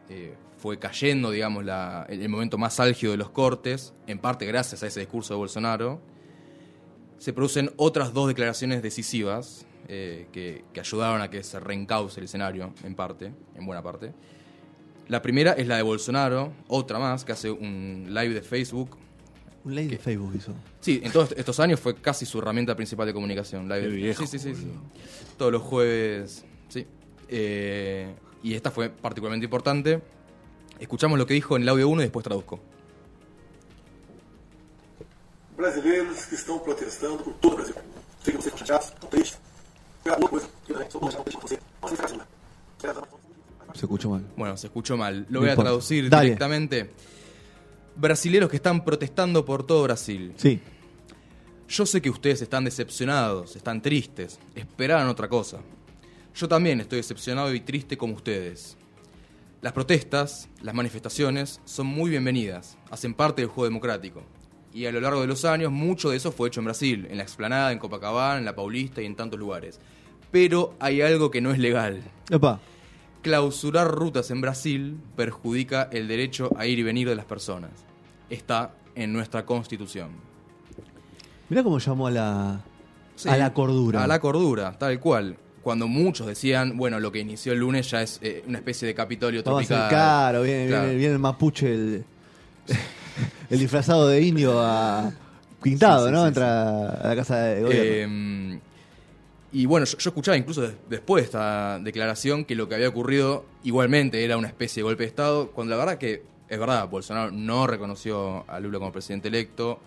eh, 0.09 0.35
fue 0.57 0.79
cayendo, 0.79 1.31
digamos, 1.31 1.65
el 2.09 2.29
momento 2.29 2.57
más 2.57 2.79
álgido 2.79 3.11
de 3.11 3.17
los 3.17 3.29
cortes, 3.29 3.93
en 4.07 4.19
parte 4.19 4.45
gracias 4.45 4.83
a 4.83 4.87
ese 4.87 5.01
discurso 5.01 5.33
de 5.33 5.37
Bolsonaro, 5.39 6.01
se 7.17 7.33
producen 7.33 7.71
otras 7.77 8.13
dos 8.13 8.27
declaraciones 8.27 8.81
decisivas 8.81 9.65
eh, 9.87 10.27
que, 10.31 10.65
que 10.73 10.79
ayudaron 10.79 11.21
a 11.21 11.29
que 11.29 11.43
se 11.43 11.59
reencauce 11.59 12.19
el 12.19 12.25
escenario, 12.25 12.73
en 12.83 12.95
parte, 12.95 13.33
en 13.55 13.65
buena 13.65 13.81
parte. 13.81 14.13
La 15.07 15.21
primera 15.21 15.53
es 15.53 15.67
la 15.67 15.77
de 15.77 15.83
Bolsonaro, 15.83 16.53
otra 16.67 16.99
más, 16.99 17.23
que 17.23 17.31
hace 17.31 17.49
un 17.49 18.07
live 18.09 18.33
de 18.33 18.41
Facebook 18.41 18.97
Un 19.67 19.75
ley 19.75 19.87
de 19.89 19.97
Facebook 19.97 20.33
hizo. 20.33 20.53
Sí, 20.79 21.01
en 21.03 21.11
todos 21.11 21.33
estos 21.35 21.59
años 21.59 21.77
fue 21.81 21.93
casi 21.95 22.25
su 22.25 22.39
herramienta 22.39 22.73
principal 22.73 23.05
de 23.05 23.11
comunicación. 23.13 23.67
Live. 23.67 23.81
Qué 23.81 23.87
viejo, 23.87 24.25
sí, 24.25 24.39
sí, 24.39 24.55
sí, 24.55 24.61
sí. 24.61 24.71
Todos 25.37 25.51
los 25.51 25.61
jueves, 25.61 26.45
sí. 26.69 26.87
Eh, 27.27 28.07
y 28.43 28.53
esta 28.53 28.71
fue 28.71 28.89
particularmente 28.89 29.43
importante. 29.43 30.01
Escuchamos 30.79 31.19
lo 31.19 31.25
que 31.25 31.33
dijo 31.33 31.57
en 31.57 31.63
el 31.63 31.69
audio 31.69 31.89
1 31.89 32.01
y 32.01 32.05
después 32.05 32.23
traduzco. 32.23 32.61
brasileiros 35.57 36.25
que 36.27 36.35
estão 36.35 36.59
protestando 36.59 37.17
por 37.23 37.33
todo 37.41 37.53
o 37.53 37.55
Brasil. 37.57 37.75
Sei 38.23 38.31
que 38.31 38.37
vocês 38.41 38.53
estão 38.53 38.59
chateados, 38.59 38.87
estão 38.93 39.09
tristes. 39.09 39.37
Foi 40.03 40.11
alguma 40.13 40.29
coisa 40.29 40.47
que 40.65 40.71
eu 40.71 40.75
também 40.77 40.91
sou 40.91 41.01
muito 41.01 41.23
triste 41.23 41.41
com 41.41 41.47
você. 41.47 41.59
Posso 41.81 41.95
ficar 41.95 42.05
assim, 42.07 42.17
né? 42.17 42.25
Se 43.73 43.83
escuchó 43.85 44.09
mal. 44.11 44.21
Bueno, 44.37 44.55
se 44.55 44.67
escuchó 44.67 44.95
mal. 44.95 45.15
Lo 45.21 45.25
No 45.29 45.39
voy 45.41 45.49
a 45.49 45.55
traducir 45.55 46.09
Dale. 46.09 46.23
directamente. 46.25 46.89
Brasileros 47.97 48.49
que 48.49 48.57
están 48.57 48.85
protestando 48.85 49.43
por 49.43 49.65
todo 49.65 49.83
Brasil. 49.83 50.33
Sí. 50.37 50.59
Yo 51.67 51.85
sé 51.85 52.01
que 52.01 52.11
ustedes 52.11 52.41
están 52.41 52.63
decepcionados, 52.63 53.55
están 53.55 53.81
tristes, 53.81 54.39
esperaban 54.55 55.07
otra 55.07 55.27
cosa. 55.27 55.57
Yo 56.35 56.47
también 56.47 56.79
estoy 56.79 56.97
decepcionado 56.97 57.53
y 57.53 57.59
triste 57.59 57.97
como 57.97 58.13
ustedes. 58.13 58.77
Las 59.61 59.73
protestas, 59.73 60.47
las 60.61 60.75
manifestaciones, 60.75 61.59
son 61.65 61.87
muy 61.87 62.11
bienvenidas, 62.11 62.77
hacen 62.91 63.15
parte 63.15 63.41
del 63.41 63.49
juego 63.49 63.67
democrático. 63.67 64.21
Y 64.71 64.85
a 64.85 64.91
lo 64.91 65.01
largo 65.01 65.21
de 65.21 65.27
los 65.27 65.43
años, 65.43 65.71
mucho 65.71 66.11
de 66.11 66.17
eso 66.17 66.31
fue 66.31 66.49
hecho 66.49 66.59
en 66.59 66.65
Brasil, 66.65 67.07
en 67.09 67.17
la 67.17 67.23
explanada, 67.23 67.71
en 67.71 67.79
Copacabana, 67.79 68.37
en 68.37 68.45
la 68.45 68.55
Paulista 68.55 69.01
y 69.01 69.05
en 69.05 69.15
tantos 69.15 69.39
lugares. 69.39 69.79
Pero 70.29 70.75
hay 70.79 71.01
algo 71.01 71.31
que 71.31 71.41
no 71.41 71.49
es 71.49 71.57
legal. 71.57 72.03
Clausurar 73.23 73.89
rutas 73.89 74.29
en 74.29 74.39
Brasil 74.39 74.99
perjudica 75.15 75.89
el 75.91 76.07
derecho 76.07 76.51
a 76.55 76.67
ir 76.67 76.77
y 76.77 76.83
venir 76.83 77.09
de 77.09 77.15
las 77.15 77.25
personas. 77.25 77.86
Está 78.29 78.71
en 78.95 79.13
nuestra 79.13 79.45
constitución. 79.45 80.09
Mirá 81.49 81.63
cómo 81.63 81.79
llamó 81.79 82.07
a 82.07 82.11
la, 82.11 82.61
Sí, 83.15 83.29
a 83.29 83.37
la 83.37 83.53
cordura. 83.53 84.03
A 84.03 84.07
la 84.07 84.19
cordura, 84.19 84.77
tal 84.77 84.99
cual. 84.99 85.37
Cuando 85.63 85.87
muchos 85.87 86.27
decían, 86.27 86.77
bueno, 86.77 86.99
lo 86.99 87.11
que 87.11 87.19
inició 87.19 87.51
el 87.53 87.59
lunes 87.59 87.89
ya 87.91 88.01
es 88.01 88.19
eh, 88.21 88.43
una 88.47 88.57
especie 88.59 88.87
de 88.87 88.93
Capitolio 88.93 89.41
a 89.41 89.43
tropical. 89.43 89.89
caro, 89.89 90.41
viene, 90.43 90.67
Claro. 90.67 90.83
viene- 90.85 90.97
viene 90.97 91.13
el 91.13 91.19
mapuche, 91.19 91.73
el, 91.73 92.05
el 93.49 93.59
disfrazado 93.59 94.07
de 94.07 94.21
indio 94.21 94.59
a 94.61 95.11
pintado, 95.61 96.05
Sí, 96.07 96.09
sí, 96.09 96.11
¿no? 96.13 96.27
Entra 96.27 96.89
a 96.89 97.07
la 97.09 97.15
casa 97.15 97.37
de 97.39 97.63
gobierno. 97.63 97.83
Eh, 98.55 98.59
y 99.53 99.65
bueno, 99.65 99.85
yo, 99.85 99.97
yo 99.97 100.09
escuchaba 100.09 100.37
incluso 100.37 100.61
des- 100.61 100.75
después 100.89 101.23
de 101.23 101.25
esta 101.25 101.79
declaración 101.79 102.45
que 102.45 102.55
lo 102.55 102.69
que 102.69 102.75
había 102.75 102.89
ocurrido 102.89 103.45
igualmente 103.63 104.23
era 104.23 104.37
una 104.37 104.47
especie 104.47 104.81
de 104.81 104.83
golpe 104.85 105.03
de 105.03 105.09
Estado, 105.09 105.51
cuando 105.51 105.71
la 105.75 105.79
verdad 105.79 105.97
que 105.97 106.23
es 106.49 106.59
verdad, 106.59 106.87
Bolsonaro 106.89 107.31
no 107.31 107.67
reconoció 107.67 108.45
a 108.47 108.59
Lula 108.59 108.79
como 108.79 108.91
presidente 108.91 109.27
electo, 109.27 109.79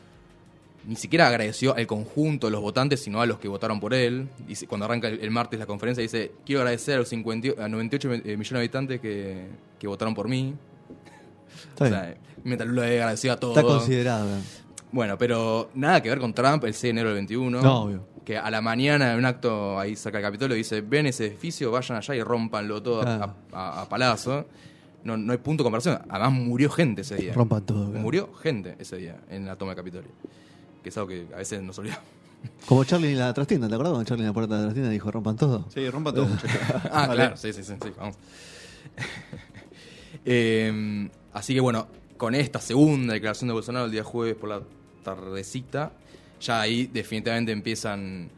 ni 0.87 0.97
siquiera 0.97 1.29
agradeció 1.29 1.75
al 1.77 1.87
conjunto 1.87 2.47
de 2.47 2.53
los 2.53 2.61
votantes, 2.63 3.01
sino 3.03 3.21
a 3.21 3.27
los 3.27 3.39
que 3.39 3.49
votaron 3.49 3.81
por 3.81 3.93
él. 3.93 4.29
Dice, 4.47 4.67
cuando 4.67 4.87
arranca 4.87 5.09
el, 5.09 5.21
el 5.21 5.31
martes 5.31 5.59
la 5.61 5.67
conferencia, 5.67 6.01
dice, 6.03 6.33
quiero 6.47 6.61
agradecer 6.63 6.95
a 6.95 6.99
los 7.01 7.09
50 7.09 7.63
a 7.63 7.69
98 7.69 8.09
mi- 8.09 8.15
eh, 8.17 8.21
millones 8.37 8.51
de 8.51 8.59
habitantes 8.59 9.01
que, 9.01 9.47
que 9.79 9.87
votaron 9.87 10.15
por 10.15 10.29
mí. 10.29 10.55
Está 11.69 11.85
O 11.85 11.89
bien. 11.89 12.01
sea, 12.01 12.15
mientras 12.45 12.69
Lula 12.71 12.83
le 12.87 12.95
agradeció 13.01 13.33
a 13.33 13.37
todos. 13.37 13.57
Está 13.57 13.67
considerado. 13.69 14.27
¿eh? 14.37 14.41
Bueno, 14.93 15.19
pero 15.19 15.71
nada 15.75 16.03
que 16.03 16.09
ver 16.09 16.19
con 16.19 16.33
Trump 16.33 16.65
el 16.65 16.73
6 16.73 16.83
de 16.83 16.89
enero 16.91 17.09
del 17.09 17.17
21. 17.17 17.61
No, 17.63 17.83
obvio. 17.83 18.07
Que 18.25 18.39
a 18.39 18.51
la 18.51 18.61
mañana 18.61 19.13
en 19.13 19.19
un 19.19 19.25
acto 19.27 19.79
ahí 19.79 19.97
cerca 19.97 20.19
del 20.19 20.27
Capitolio 20.27 20.57
dice, 20.57 20.81
ven 20.81 21.07
ese 21.07 21.27
edificio, 21.27 21.71
vayan 21.71 21.99
allá 21.99 22.15
y 22.15 22.23
rompanlo 22.23 22.83
todo 22.83 23.01
a- 23.01 23.05
Claro. 23.05 23.35
a, 23.53 23.69
a- 23.81 23.83
a 23.83 23.89
palazo. 23.89 24.47
No, 25.05 25.17
no 25.17 25.33
hay 25.33 25.39
punto 25.39 25.63
de 25.63 25.67
comparación. 25.67 25.99
Además 26.09 26.33
murió 26.33 26.71
gente 26.71 27.03
ese 27.03 27.17
día. 27.17 27.33
Rompan 27.33 27.65
todo. 27.65 27.87
claro. 27.87 28.01
Murió 28.01 28.33
gente 28.35 28.77
ese 28.79 28.97
día 28.97 29.17
en 29.31 29.47
la 29.47 29.57
toma 29.57 29.71
del 29.71 29.77
Capitolio. 29.77 30.11
Que 30.83 30.89
es 30.91 30.97
algo 30.99 31.09
que 31.09 31.27
a 31.33 31.39
veces 31.39 31.63
nos 31.63 31.79
olvidamos. 31.79 32.05
Como 32.67 32.85
Charlie 32.85 33.13
en 33.13 33.19
la 33.19 33.35
trastienda, 33.35 33.69
¿te 33.69 33.75
acuerdas 33.75 33.93
cuando 33.93 34.09
Charlie 34.09 34.23
en 34.25 34.29
la 34.29 34.33
puerta 34.35 34.55
de 34.55 34.61
la 34.61 34.67
trastienda 34.69 34.91
dijo 34.91 35.11
rompan 35.11 35.37
todo? 35.37 35.67
Sí, 35.75 35.89
rompa 35.91 36.13
todo. 36.13 36.27
Ah, 36.91 37.07
Vale. 37.07 37.15
claro, 37.15 37.37
sí, 37.37 37.53
sí, 37.53 37.63
sí, 37.63 37.75
sí, 37.83 37.93
vamos. 37.99 38.17
Eh, 40.25 41.09
así 41.33 41.55
que 41.55 41.61
bueno, 41.61 41.87
con 42.17 42.35
esta 42.35 42.61
segunda 42.61 43.15
declaración 43.15 43.49
de 43.49 43.55
Bolsonaro 43.55 43.87
el 43.87 43.91
día 43.93 44.05
jueves 44.05 44.37
por 44.37 44.49
la 44.51 44.61
tardecita, 45.03 45.93
ya 46.41 46.61
ahí 46.61 46.87
definitivamente 46.87 47.53
empiezan 47.53 48.29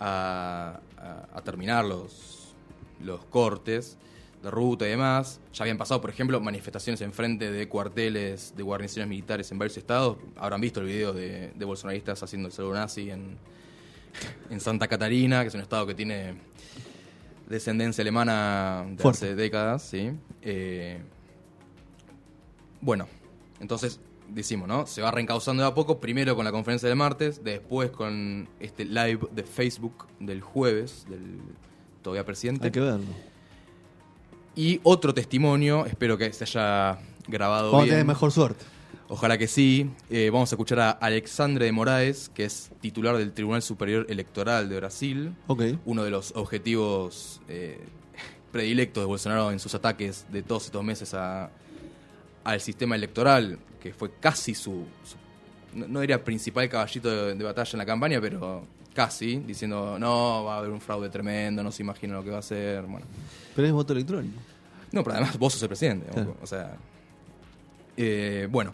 a, 0.00 0.78
a- 0.98 1.28
a 1.38 1.40
terminar 1.42 1.84
los, 1.84 2.54
los 3.02 3.24
cortes 3.24 3.96
de 4.44 4.50
ruta 4.50 4.86
y 4.86 4.90
demás. 4.90 5.40
Ya 5.52 5.64
habían 5.64 5.78
pasado, 5.78 6.00
por 6.00 6.10
ejemplo, 6.10 6.40
manifestaciones 6.40 7.00
en 7.00 7.12
frente 7.12 7.50
de 7.50 7.68
cuarteles 7.68 8.54
de 8.56 8.62
guarniciones 8.62 9.08
militares 9.08 9.50
en 9.50 9.58
varios 9.58 9.76
estados. 9.76 10.18
Habrán 10.36 10.60
visto 10.60 10.80
el 10.80 10.86
video 10.86 11.12
de, 11.12 11.52
de 11.54 11.64
bolsonaristas 11.64 12.22
haciendo 12.22 12.48
el 12.48 12.52
saludo 12.52 12.74
nazi 12.74 13.10
en, 13.10 13.36
en 14.50 14.60
Santa 14.60 14.86
Catarina, 14.86 15.42
que 15.42 15.48
es 15.48 15.54
un 15.54 15.60
estado 15.60 15.86
que 15.86 15.94
tiene 15.94 16.34
descendencia 17.48 18.02
alemana 18.02 18.84
de 18.88 19.02
Fuerte. 19.02 19.26
hace 19.26 19.34
décadas, 19.34 19.82
sí. 19.82 20.12
Eh, 20.42 21.00
bueno, 22.80 23.08
entonces 23.60 24.00
decimos, 24.28 24.68
¿no? 24.68 24.86
Se 24.86 25.02
va 25.02 25.10
reencauzando 25.10 25.62
de 25.62 25.68
a 25.68 25.74
poco, 25.74 26.00
primero 26.00 26.36
con 26.36 26.44
la 26.44 26.52
conferencia 26.52 26.88
del 26.88 26.96
martes, 26.96 27.42
después 27.44 27.90
con 27.90 28.48
este 28.60 28.84
live 28.84 29.20
de 29.32 29.42
Facebook 29.42 30.06
del 30.20 30.40
jueves, 30.40 31.06
del 31.08 31.40
todavía 32.02 32.24
presidente. 32.24 32.66
Hay 32.66 32.72
que 32.72 32.80
verlo. 32.80 33.33
Y 34.56 34.80
otro 34.84 35.12
testimonio, 35.14 35.84
espero 35.86 36.16
que 36.16 36.32
se 36.32 36.44
haya 36.44 36.98
grabado 37.26 37.66
Vamos 37.72 37.80
a 37.82 37.84
bien. 37.84 37.92
tener 37.94 38.06
mejor 38.06 38.30
suerte. 38.32 38.64
Ojalá 39.08 39.36
que 39.36 39.48
sí. 39.48 39.90
Eh, 40.10 40.30
vamos 40.32 40.50
a 40.52 40.54
escuchar 40.54 40.80
a 40.80 40.90
Alexandre 40.92 41.66
de 41.66 41.72
Moraes, 41.72 42.30
que 42.32 42.44
es 42.44 42.70
titular 42.80 43.16
del 43.16 43.32
Tribunal 43.32 43.62
Superior 43.62 44.06
Electoral 44.08 44.68
de 44.68 44.76
Brasil. 44.76 45.34
Ok. 45.46 45.62
Uno 45.84 46.04
de 46.04 46.10
los 46.10 46.32
objetivos 46.36 47.40
eh, 47.48 47.80
predilectos 48.52 49.02
de 49.02 49.06
Bolsonaro 49.06 49.50
en 49.50 49.58
sus 49.58 49.74
ataques 49.74 50.26
de 50.30 50.42
todos 50.42 50.66
estos 50.66 50.82
meses 50.84 51.12
a- 51.14 51.50
al 52.44 52.60
sistema 52.60 52.94
electoral, 52.94 53.58
que 53.80 53.92
fue 53.92 54.10
casi 54.20 54.54
su, 54.54 54.84
su- 55.04 55.78
no, 55.78 55.88
no 55.88 56.00
diría 56.00 56.22
principal 56.22 56.68
caballito 56.68 57.10
de, 57.10 57.34
de 57.34 57.44
batalla 57.44 57.70
en 57.72 57.78
la 57.78 57.86
campaña, 57.86 58.20
pero 58.20 58.64
casi, 58.94 59.36
diciendo, 59.40 59.98
no, 59.98 60.44
va 60.44 60.54
a 60.54 60.58
haber 60.58 60.70
un 60.70 60.80
fraude 60.80 61.10
tremendo, 61.10 61.62
no 61.62 61.70
se 61.72 61.82
imagina 61.82 62.14
lo 62.14 62.24
que 62.24 62.30
va 62.30 62.38
a 62.38 62.42
ser. 62.42 62.82
Bueno, 62.82 63.06
Pero 63.54 63.66
es 63.66 63.72
voto 63.72 63.92
electrónico. 63.92 64.40
no, 64.92 65.02
pero 65.02 65.16
además 65.16 65.36
vos 65.38 65.52
sos 65.52 65.62
el 65.62 65.68
presidente. 65.68 66.06
Claro. 66.10 66.36
O 66.40 66.46
sea. 66.46 66.76
eh, 67.96 68.48
bueno, 68.50 68.72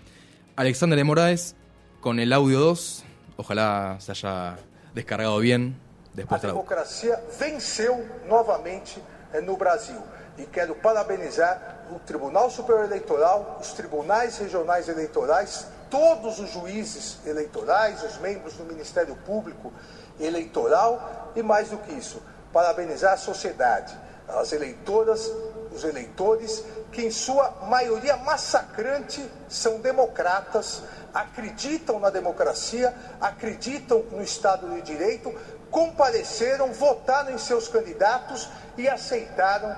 Alexander 0.56 0.96
de 0.96 1.04
Moraes 1.04 1.56
con 2.00 2.20
el 2.20 2.32
audio 2.32 2.60
2. 2.60 3.04
Ojalá 3.36 3.96
se 4.00 4.12
haya 4.12 4.58
descargado 4.94 5.38
bien 5.38 5.76
A 6.12 6.16
después 6.16 6.42
de 6.42 6.48
la 6.48 6.52
democracia 6.52 7.20
venceu 7.38 8.04
novamente 8.28 9.00
eh, 9.32 9.40
no 9.40 9.56
Brasil. 9.56 9.96
E 10.36 10.46
quero 10.46 10.74
parabenizar 10.74 11.86
o 11.92 11.98
Tribunal 12.00 12.50
Superior 12.50 12.84
Eleitoral, 12.86 13.58
os 13.60 13.72
tribunais 13.72 14.38
regionais 14.38 14.88
eleitorais, 14.88 15.66
todos 15.90 16.38
os 16.38 16.52
juízes 16.52 17.18
eleitorais, 17.26 18.02
os 18.02 18.18
membros 18.18 18.54
do 18.54 18.64
Ministério 18.64 19.16
Público 19.26 19.72
Eleitoral 20.18 21.32
e 21.34 21.42
mais 21.42 21.68
do 21.68 21.78
que 21.78 21.92
isso, 21.92 22.22
parabenizar 22.52 23.14
a 23.14 23.16
sociedade, 23.16 23.96
as 24.28 24.52
eleitoras, 24.52 25.30
os 25.72 25.84
eleitores, 25.84 26.64
que 26.92 27.02
em 27.02 27.10
sua 27.10 27.50
maioria 27.68 28.16
massacrante 28.16 29.24
são 29.48 29.80
democratas, 29.80 30.82
acreditam 31.12 31.98
na 31.98 32.10
democracia, 32.10 32.94
acreditam 33.20 34.04
no 34.10 34.22
Estado 34.22 34.68
de 34.68 34.82
Direito, 34.82 35.32
compareceram, 35.70 36.72
votaram 36.72 37.32
em 37.32 37.38
seus 37.38 37.68
candidatos 37.68 38.48
e 38.76 38.88
aceitaram 38.88 39.76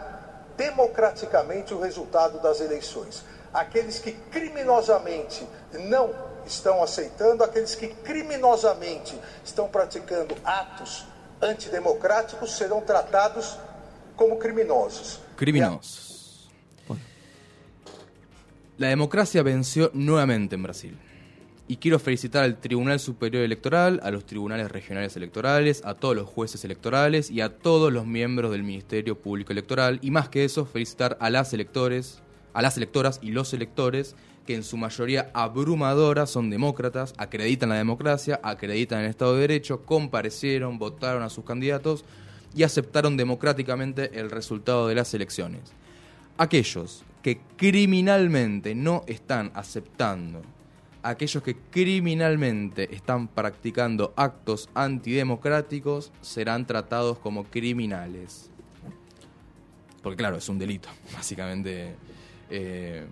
democraticamente 0.56 1.74
o 1.74 1.80
resultado 1.80 2.40
das 2.40 2.60
eleições. 2.60 3.24
Aqueles 3.52 3.98
que 3.98 4.12
criminosamente 4.30 5.46
não 5.88 6.10
estão 6.46 6.82
aceitando, 6.82 7.44
aqueles 7.44 7.74
que 7.74 7.88
criminosamente 7.88 9.14
estão 9.44 9.68
praticando 9.68 10.34
atos 10.44 11.06
antidemocráticos 11.40 12.52
serão 12.52 12.80
tratados 12.80 13.58
como 14.16 14.38
criminosos. 14.38 15.20
Criminosos. 15.36 16.50
La 18.78 18.88
democracia 18.88 19.42
venció 19.42 19.90
nuevamente 19.92 20.54
en 20.54 20.62
Brasil. 20.62 20.98
Y 21.68 21.76
quiero 21.76 21.98
felicitar 21.98 22.42
al 22.42 22.58
Tribunal 22.58 22.98
Superior 22.98 23.44
Electoral, 23.44 24.00
a 24.02 24.10
los 24.10 24.26
tribunales 24.26 24.70
regionales 24.70 25.16
electorales, 25.16 25.82
a 25.84 25.94
todos 25.94 26.16
los 26.16 26.28
jueces 26.28 26.64
electorales 26.64 27.30
y 27.30 27.40
a 27.40 27.58
todos 27.58 27.92
los 27.92 28.06
miembros 28.06 28.50
del 28.50 28.62
Ministerio 28.62 29.16
Público 29.16 29.52
Electoral. 29.52 29.98
Y 30.02 30.10
más 30.10 30.28
que 30.28 30.44
eso, 30.44 30.66
felicitar 30.66 31.16
a 31.20 31.30
las 31.30 31.52
electores, 31.52 32.22
a 32.52 32.62
las 32.62 32.76
electoras 32.76 33.18
y 33.22 33.30
los 33.30 33.52
electores, 33.54 34.16
que 34.46 34.54
en 34.54 34.64
su 34.64 34.76
mayoría 34.76 35.30
abrumadora 35.34 36.26
son 36.26 36.50
demócratas, 36.50 37.14
acreditan 37.16 37.68
la 37.68 37.76
democracia, 37.76 38.40
acreditan 38.42 39.00
el 39.00 39.10
Estado 39.10 39.34
de 39.34 39.42
Derecho, 39.42 39.82
comparecieron, 39.82 40.78
votaron 40.78 41.22
a 41.22 41.30
sus 41.30 41.44
candidatos 41.44 42.04
y 42.54 42.64
aceptaron 42.64 43.16
democráticamente 43.16 44.18
el 44.18 44.30
resultado 44.30 44.88
de 44.88 44.94
las 44.94 45.14
elecciones. 45.14 45.72
Aquellos 46.38 47.04
que 47.22 47.40
criminalmente 47.56 48.74
no 48.74 49.04
están 49.06 49.52
aceptando, 49.54 50.42
aquellos 51.02 51.42
que 51.42 51.56
criminalmente 51.70 52.94
están 52.94 53.28
practicando 53.28 54.12
actos 54.16 54.68
antidemocráticos, 54.74 56.10
serán 56.20 56.66
tratados 56.66 57.18
como 57.18 57.44
criminales. 57.44 58.50
Porque 60.02 60.16
claro, 60.16 60.36
es 60.36 60.48
un 60.48 60.58
delito, 60.58 60.88
básicamente. 61.14 61.94
Eh, 62.52 63.06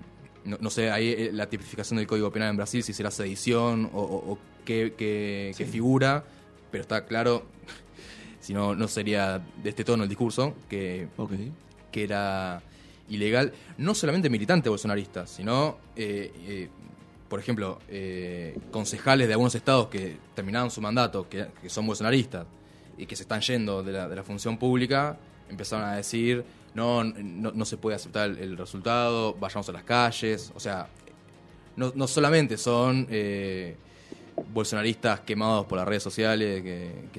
no, 0.45 0.57
no 0.61 0.71
sé, 0.71 0.91
ahí 0.91 1.09
eh, 1.09 1.31
la 1.33 1.49
tipificación 1.49 1.97
del 1.99 2.07
Código 2.07 2.31
Penal 2.31 2.51
en 2.51 2.57
Brasil, 2.57 2.83
si 2.83 2.93
será 2.93 3.11
sedición 3.11 3.91
o, 3.93 4.01
o- 4.01 4.33
o 4.33 4.39
qué, 4.65 4.95
qué- 4.97 5.53
qué 5.57 5.65
figura, 5.67 6.25
pero 6.71 6.83
está 6.83 7.05
claro, 7.07 7.45
si 8.41 8.53
no, 8.55 8.75
no 8.75 8.87
sería 8.89 9.43
de 9.63 9.69
este 9.71 9.85
tono 9.85 10.03
el 10.05 10.09
discurso, 10.09 10.55
que 10.69 11.09
que 11.91 12.05
era 12.05 12.63
ilegal, 13.09 13.53
no 13.79 13.95
solamente 13.95 14.31
militantes 14.31 14.71
bolsonaristas, 14.71 15.29
sino, 15.31 15.79
eh, 15.97 16.33
eh, 16.47 16.69
por 17.29 17.41
ejemplo, 17.41 17.81
eh, 17.89 18.57
concejales 18.71 19.27
de 19.27 19.35
algunos 19.35 19.55
estados 19.55 19.89
que 19.89 20.17
terminaron 20.35 20.71
su 20.71 20.81
mandato, 20.81 21.29
que, 21.29 21.49
que 21.61 21.69
son 21.69 21.87
bolsonaristas 21.87 22.47
y 22.97 23.07
que 23.07 23.17
se 23.17 23.23
están 23.25 23.41
yendo 23.41 23.83
de 23.83 23.93
la, 23.93 24.09
de 24.09 24.17
la 24.17 24.23
función 24.23 24.57
pública, 24.59 25.19
empezaron 25.49 25.87
a 25.89 25.97
decir, 25.97 26.45
no, 26.75 27.05
no, 27.05 27.65
se 27.65 27.77
puede 27.77 27.97
aceptar 27.97 28.31
el, 28.31 28.57
resultado, 28.57 29.35
vayamos 29.35 29.69
a 29.69 29.73
las 29.73 29.85
calles, 29.85 30.53
o 30.55 30.61
sea, 30.61 30.89
no, 31.77 31.93
no 31.95 32.07
solamente 32.07 32.57
son 32.57 33.07
eh, 33.11 33.77
bolsonaristas 34.53 35.21
quemados 35.21 35.67
por 35.67 35.79
las 35.79 35.89
redes 35.89 36.03
sociales, 36.03 36.63
que, 36.63 37.11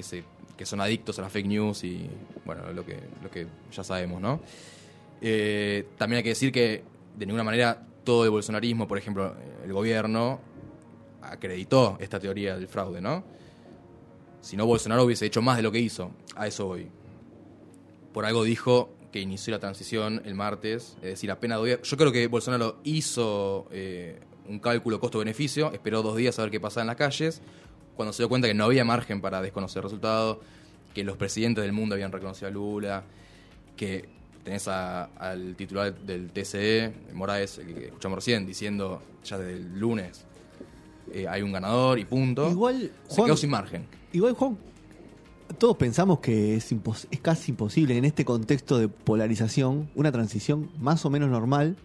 que 0.56 0.66
son 0.66 0.80
adictos 0.80 1.18
a 1.18 1.22
las 1.22 1.32
fake 1.32 1.46
news 1.46 1.84
y, 1.84 2.08
bueno, 2.44 2.72
lo 2.72 2.84
que, 2.84 2.98
lo 3.22 3.30
que 3.30 3.46
ya 3.72 3.84
sabemos, 3.84 4.20
¿no? 4.20 4.40
Eh, 5.20 5.86
también 5.98 6.18
hay 6.18 6.22
que 6.22 6.30
decir 6.30 6.50
que 6.50 6.82
de 7.16 7.26
ninguna 7.26 7.44
manera 7.44 7.80
todo 8.04 8.24
el 8.24 8.30
bolsonarismo, 8.30 8.88
por 8.88 8.98
ejemplo, 8.98 9.34
el 9.64 9.72
gobierno, 9.72 10.40
acreditó 11.22 11.96
esta 12.00 12.18
teoría 12.18 12.56
del 12.56 12.68
fraude, 12.68 13.00
¿no? 13.00 13.24
Si 14.40 14.56
no, 14.56 14.66
Bolsonaro 14.66 15.04
hubiese 15.04 15.26
hecho 15.26 15.40
más 15.40 15.56
de 15.56 15.62
lo 15.62 15.70
que 15.70 15.78
hizo. 15.78 16.10
A 16.34 16.48
eso 16.48 16.66
voy. 16.66 16.88
Por 18.12 18.24
algo 18.24 18.42
dijo 18.42 18.90
que 19.12 19.20
inició 19.20 19.50
la 19.52 19.58
transición 19.60 20.22
el 20.24 20.34
martes, 20.34 20.96
es 21.02 21.10
decir, 21.10 21.30
apenas 21.30 21.62
días. 21.62 21.80
Yo 21.82 21.96
creo 21.96 22.10
que 22.12 22.26
Bolsonaro 22.28 22.78
hizo 22.82 23.66
eh, 23.70 24.18
un 24.48 24.58
cálculo 24.58 24.98
costo-beneficio, 24.98 25.70
esperó 25.72 26.02
dos 26.02 26.16
días 26.16 26.38
a 26.38 26.42
ver 26.42 26.50
qué 26.50 26.58
pasaba 26.60 26.82
en 26.82 26.86
las 26.88 26.96
calles. 26.96 27.40
cuando 27.94 28.14
se 28.14 28.22
dio 28.22 28.28
cuenta 28.30 28.48
que 28.48 28.54
no 28.54 28.64
había 28.64 28.84
margen 28.86 29.20
para 29.20 29.42
desconocer 29.42 29.80
el 29.80 29.82
resultado, 29.84 30.40
que 30.94 31.04
los 31.04 31.18
presidentes 31.18 31.62
del 31.62 31.72
mundo 31.72 31.94
habían 31.94 32.10
reconocido 32.10 32.48
a 32.48 32.50
Lula, 32.50 33.04
que 33.76 34.08
tenés 34.44 34.66
a- 34.66 35.04
al 35.18 35.54
titular 35.56 35.94
del 35.94 36.30
TCE, 36.30 36.90
Moraes, 37.12 37.58
el 37.58 37.66
que 37.74 37.84
escuchamos 37.88 38.16
recién, 38.16 38.46
diciendo 38.46 39.02
ya 39.24 39.36
desde 39.38 39.52
el 39.58 39.78
lunes 39.78 40.24
eh, 41.12 41.28
hay 41.28 41.42
un 41.42 41.52
ganador 41.52 41.98
y 41.98 42.06
punto. 42.06 42.50
Igual, 42.50 42.90
se 43.08 43.22
quedó 43.22 43.36
sin 43.36 43.50
margen. 43.50 43.86
Igual, 44.14 44.32
Juan, 44.32 44.56
todos 45.58 45.76
pensamos 45.76 46.20
que 46.20 46.56
es, 46.56 46.72
impos- 46.72 47.06
es 47.10 47.20
casi 47.20 47.50
imposible 47.52 47.96
en 47.96 48.04
este 48.04 48.24
contexto 48.24 48.78
de 48.78 48.88
polarización 48.88 49.88
una 49.94 50.10
transición 50.12 50.70
más 50.80 51.04
o 51.04 51.10
menos 51.10 51.30
normal 51.30 51.76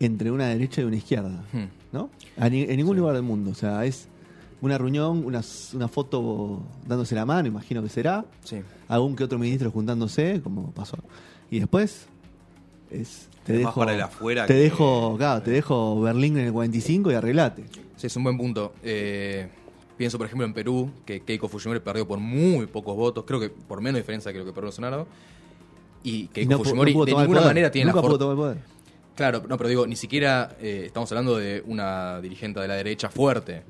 entre 0.00 0.30
una 0.30 0.46
derecha 0.48 0.80
y 0.80 0.84
una 0.84 0.96
izquierda, 0.96 1.44
Hmm. 1.52 1.64
¿no? 1.92 2.10
Ni- 2.50 2.62
en 2.62 2.76
ningún 2.76 2.96
lugar 2.96 3.14
del 3.14 3.22
mundo. 3.22 3.50
O 3.50 3.54
sea, 3.54 3.84
es 3.84 4.08
una 4.60 4.76
reunión, 4.78 5.24
una, 5.24 5.42
foto 5.88 6.62
dándose 6.86 7.14
la 7.14 7.24
mano, 7.26 7.48
imagino 7.48 7.82
que 7.82 7.88
será, 7.88 8.24
Sí. 8.44 8.56
algún 8.88 9.14
que 9.16 9.24
otro 9.24 9.38
ministro 9.38 9.70
juntándose, 9.70 10.40
como 10.42 10.70
pasó. 10.72 10.96
Y 11.50 11.58
después 11.60 12.06
es 12.90 13.28
te 13.44 13.52
Es 13.56 13.62
más 13.62 13.72
dejo 13.74 13.80
para 13.80 13.94
el 13.94 14.00
afuera 14.00 14.46
te 14.46 14.54
que- 14.54 14.60
dejo, 14.60 15.16
claro, 15.18 15.42
te 15.42 15.50
dejo 15.50 16.00
Berlín 16.00 16.38
en 16.38 16.46
el 16.46 16.52
45 16.52 17.12
y 17.12 17.14
arreglate. 17.14 17.64
Sí, 17.96 18.06
es 18.06 18.16
un 18.16 18.24
buen 18.24 18.38
punto. 18.38 18.72
Eh, 18.82 19.48
pienso, 19.96 20.18
por 20.18 20.26
ejemplo, 20.26 20.46
en 20.46 20.52
Perú, 20.54 20.90
que 21.06 21.20
Keiko 21.22 21.48
Fujimori 21.48 21.80
perdió 21.80 22.06
por 22.06 22.18
muy 22.18 22.66
pocos 22.66 22.96
votos, 22.96 23.24
creo 23.26 23.40
que 23.40 23.50
por 23.50 23.80
menos 23.80 23.98
diferencia 24.00 24.32
que 24.32 24.38
lo 24.38 24.44
que 24.44 24.52
perdió 24.52 24.66
Bolsonaro. 24.68 25.06
Y 26.02 26.28
Keiko 26.28 26.50
no 26.52 26.58
Fujimori 26.58 26.94
no 26.94 27.04
de 27.04 27.12
ninguna 27.14 27.40
manera 27.40 27.70
tiene 27.70 27.86
Nunca 27.90 28.02
la 28.02 28.06
pudo 28.08 28.18
tomar 28.18 28.36
poder. 28.36 28.58
Claro, 29.16 29.42
no, 29.48 29.56
pero 29.56 29.68
digo, 29.68 29.86
ni 29.86 29.96
siquiera 29.96 30.56
eh, 30.60 30.82
estamos 30.86 31.10
hablando 31.12 31.36
de 31.36 31.62
una 31.66 32.20
dirigente 32.20 32.60
de 32.60 32.68
la 32.68 32.74
derecha 32.74 33.08
fuerte. 33.08 33.62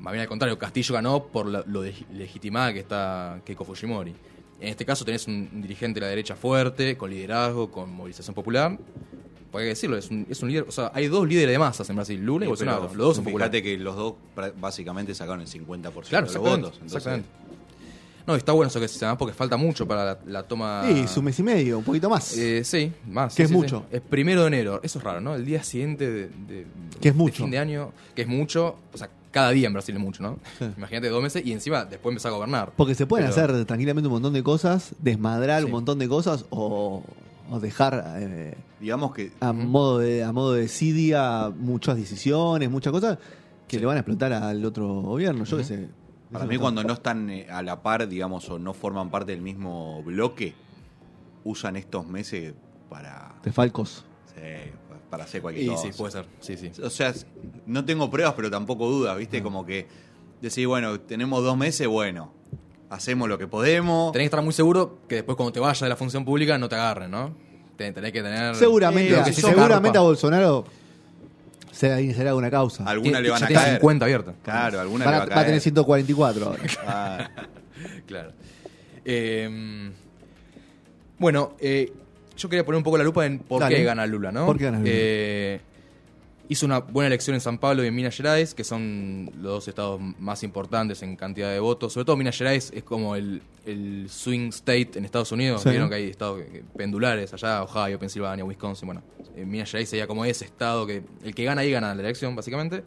Más 0.00 0.12
bien 0.12 0.22
al 0.22 0.28
contrario, 0.28 0.58
Castillo 0.58 0.94
ganó 0.94 1.24
por 1.26 1.46
la- 1.46 1.62
lo 1.66 1.82
de- 1.82 1.94
legitimada 2.12 2.72
que 2.72 2.80
está 2.80 3.40
Keiko 3.44 3.64
Fujimori. 3.64 4.14
En 4.60 4.68
este 4.68 4.86
caso 4.86 5.04
tenés 5.04 5.26
un, 5.28 5.48
un 5.52 5.62
dirigente 5.62 6.00
de 6.00 6.06
la 6.06 6.10
derecha 6.10 6.34
fuerte, 6.34 6.96
con 6.96 7.10
liderazgo, 7.10 7.70
con 7.70 7.90
movilización 7.92 8.34
popular. 8.34 8.78
Porque 9.50 9.62
hay 9.62 9.66
que 9.66 9.74
decirlo, 9.74 9.96
es 9.96 10.10
un, 10.10 10.26
es 10.28 10.42
un 10.42 10.48
líder. 10.50 10.64
O 10.68 10.72
sea, 10.72 10.90
hay 10.94 11.06
dos 11.08 11.26
líderes 11.28 11.52
de 11.52 11.58
masas 11.58 11.88
en 11.88 11.96
Brasil, 11.96 12.20
Lula 12.20 12.44
y 12.44 12.46
Sí, 12.46 12.48
Bolsonaro. 12.50 12.80
pero 12.82 12.94
Los 12.94 13.06
dos 13.06 13.16
son 13.16 13.24
populares. 13.24 13.52
Fíjate 13.52 13.62
que 13.78 13.82
los 13.82 13.96
dos 13.96 14.14
básicamente 14.60 15.14
sacaron 15.14 15.40
el 15.40 15.46
50% 15.48 16.08
Claro, 16.08 16.26
de 16.26 16.34
los 16.34 16.42
votos. 16.42 16.72
Entonces, 16.74 16.82
exactamente. 16.96 17.28
No, 18.26 18.34
está 18.34 18.50
bueno 18.50 18.68
eso 18.68 18.80
que 18.80 18.88
se 18.88 18.98
llama 18.98 19.16
porque 19.16 19.32
falta 19.32 19.56
mucho 19.56 19.86
para 19.86 20.04
la, 20.04 20.18
la 20.26 20.42
toma. 20.42 20.84
Y 20.90 21.06
su 21.06 21.22
mes 21.22 21.38
y 21.38 21.44
medio, 21.44 21.78
un 21.78 21.84
poquito 21.84 22.10
más. 22.10 22.36
Eh, 22.36 22.64
sí, 22.64 22.92
más. 23.08 23.32
Que 23.32 23.36
sí, 23.36 23.42
es 23.44 23.48
sí, 23.50 23.54
mucho. 23.54 23.84
sí. 23.88 23.96
Es 23.96 24.02
primero 24.02 24.40
de 24.40 24.48
enero. 24.48 24.80
Eso 24.82 24.98
es 24.98 25.04
raro, 25.04 25.20
¿no? 25.20 25.36
El 25.36 25.44
día 25.44 25.62
siguiente 25.62 26.10
de, 26.10 26.22
de- 26.48 26.66
Que 27.00 27.10
es 27.10 27.14
de 27.14 27.18
mucho. 27.18 27.44
fin 27.44 27.52
de 27.52 27.58
año, 27.60 27.92
que 28.16 28.22
es 28.22 28.28
mucho. 28.28 28.74
O 28.92 28.98
sea, 28.98 29.08
cada 29.30 29.50
día 29.50 29.68
en 29.68 29.74
Brasil 29.74 29.94
es 29.94 30.00
mucho, 30.00 30.24
¿no? 30.24 30.40
Sí. 30.58 30.64
Imagínate 30.76 31.08
dos 31.08 31.22
meses 31.22 31.46
y 31.46 31.52
encima 31.52 31.84
después 31.84 32.10
empezar 32.12 32.32
a 32.32 32.34
gobernar. 32.34 32.72
Porque 32.76 32.96
se 32.96 33.06
pueden 33.06 33.30
Pero- 33.30 33.44
hacer 33.52 33.64
tranquilamente 33.64 34.08
un 34.08 34.14
montón 34.14 34.32
de 34.32 34.42
cosas, 34.42 34.92
desmadrar 34.98 35.60
Sí. 35.60 35.66
un 35.66 35.70
montón 35.70 36.00
de 36.00 36.08
cosas 36.08 36.46
o, 36.50 37.04
o 37.50 37.60
dejar 37.60 38.14
eh, 38.18 38.54
digamos 38.80 39.12
que 39.14 39.32
a, 39.40 39.52
modo 39.52 39.98
de, 39.98 40.24
a 40.24 40.32
modo 40.32 40.52
de 40.54 40.62
desidia 40.62 41.50
muchas 41.56 41.96
decisiones, 41.96 42.70
muchas 42.70 42.92
cosas 42.92 43.18
que 43.68 43.76
Sí. 43.76 43.80
le 43.80 43.86
van 43.86 43.96
a 43.96 44.00
explotar 44.00 44.32
al 44.32 44.64
otro 44.64 44.86
gobierno. 45.02 45.44
Yo 45.44 45.56
qué 45.56 45.64
sé. 45.64 45.88
para 46.32 46.44
mí 46.46 46.56
cuando 46.58 46.82
no 46.84 46.92
están 46.92 47.30
eh, 47.30 47.46
a 47.50 47.62
la 47.62 47.82
par, 47.82 48.08
digamos, 48.08 48.48
o 48.50 48.58
no 48.58 48.72
forman 48.74 49.10
parte 49.10 49.32
del 49.32 49.42
mismo 49.42 50.02
bloque, 50.04 50.54
usan 51.44 51.76
estos 51.76 52.06
meses 52.06 52.54
para, 52.88 53.34
De 53.42 53.52
Falcos. 53.52 54.04
sí, 54.34 54.40
para 55.10 55.24
hacer 55.24 55.40
cualquier 55.42 55.66
Y 55.66 55.68
cosa. 55.68 55.82
sí, 55.82 55.90
puede 55.96 56.12
ser. 56.12 56.26
Sí, 56.40 56.56
sí. 56.56 56.70
O 56.82 56.90
sea, 56.90 57.12
no 57.66 57.84
tengo 57.84 58.10
pruebas, 58.10 58.34
pero 58.34 58.50
tampoco 58.50 58.88
dudas, 58.88 59.16
¿viste? 59.18 59.42
Como 59.42 59.64
que 59.64 59.86
decir, 60.40 60.66
bueno, 60.66 60.98
tenemos 61.00 61.42
dos 61.44 61.56
meses, 61.56 61.86
bueno, 61.88 62.32
hacemos 62.90 63.28
lo 63.28 63.38
que 63.38 63.46
podemos. 63.46 64.12
Tenés 64.12 64.24
que 64.24 64.26
estar 64.36 64.42
muy 64.42 64.52
seguro 64.52 64.98
que 65.08 65.16
después 65.16 65.36
cuando 65.36 65.52
te 65.52 65.60
vayas 65.60 65.80
de 65.80 65.88
la 65.88 65.96
función 65.96 66.24
pública 66.24 66.56
no 66.58 66.68
te 66.68 66.74
agarren, 66.76 67.10
¿no? 67.10 67.34
Ten- 67.76 67.92
Tenés 67.94 68.12
que 68.12 68.22
tener. 68.22 68.54
Seguramente, 68.54 69.16
Lo 69.16 69.24
que 69.24 69.32
sí 69.32 69.40
se 69.40 69.48
seguramente 69.48 69.98
a 69.98 70.00
Bolsonaro 70.02 70.64
será, 71.72 71.96
será 72.14 72.34
una 72.34 72.50
causa. 72.50 72.84
Alguna 72.84 73.20
le 73.20 73.30
van 73.30 73.42
a 73.44 73.48
caer. 73.48 73.74
50 73.80 74.04
abiertas. 74.04 74.34
Claro, 74.42 74.80
alguna 74.80 75.04
Van 75.04 75.12
le 75.12 75.16
a, 75.16 75.18
va 75.20 75.24
a 75.24 75.28
va 75.28 75.32
a 75.32 75.34
caer. 75.36 75.46
tener 75.46 75.60
144 75.60 76.46
ahora. 76.46 76.62
Ah, 76.86 77.30
Claro. 78.06 78.32
Eh, 79.08 79.92
bueno, 81.18 81.52
eh, 81.60 81.92
yo 82.36 82.48
quería 82.48 82.64
poner 82.64 82.78
un 82.78 82.82
poco 82.82 82.98
la 82.98 83.04
lupa 83.04 83.24
en 83.24 83.38
por 83.38 83.60
Dale. 83.60 83.76
qué 83.76 83.84
gana 83.84 84.04
Lula, 84.04 84.32
¿no? 84.32 84.46
¿Por 84.46 84.58
qué 84.58 84.64
gana 84.64 84.78
Lula? 84.78 84.90
Eh, 84.92 85.60
hizo 86.48 86.66
una 86.66 86.80
buena 86.80 87.08
elección 87.08 87.34
en 87.34 87.40
San 87.40 87.58
Pablo 87.58 87.84
y 87.84 87.88
en 87.88 87.94
Minas 87.94 88.16
Gerais, 88.16 88.54
que 88.54 88.64
son 88.64 89.30
los 89.36 89.52
dos 89.52 89.68
estados 89.68 90.00
más 90.18 90.42
importantes 90.42 91.02
en 91.02 91.16
cantidad 91.16 91.50
de 91.50 91.60
votos. 91.60 91.92
Sobre 91.92 92.04
todo 92.04 92.16
Minas 92.16 92.36
Gerais 92.36 92.72
es 92.74 92.84
como 92.84 93.16
el, 93.16 93.42
el 93.64 94.06
swing 94.08 94.48
state 94.48 94.90
en 94.96 95.04
Estados 95.04 95.32
Unidos. 95.32 95.62
Sí. 95.62 95.70
Vieron 95.70 95.88
que 95.88 95.96
hay 95.96 96.10
estados 96.10 96.42
pendulares 96.76 97.32
allá, 97.32 97.62
Ohio, 97.62 97.98
Pensilvania, 97.98 98.44
Wisconsin. 98.44 98.86
Bueno, 98.86 99.02
en 99.34 99.48
Minas 99.48 99.70
Gerais 99.70 99.88
sería 99.88 100.06
como 100.06 100.24
ese 100.24 100.44
estado 100.44 100.86
que 100.86 101.02
el 101.22 101.34
que 101.34 101.44
gana 101.44 101.62
ahí 101.62 101.70
gana 101.70 101.94
la 101.94 102.02
elección, 102.02 102.36
básicamente. 102.36 102.84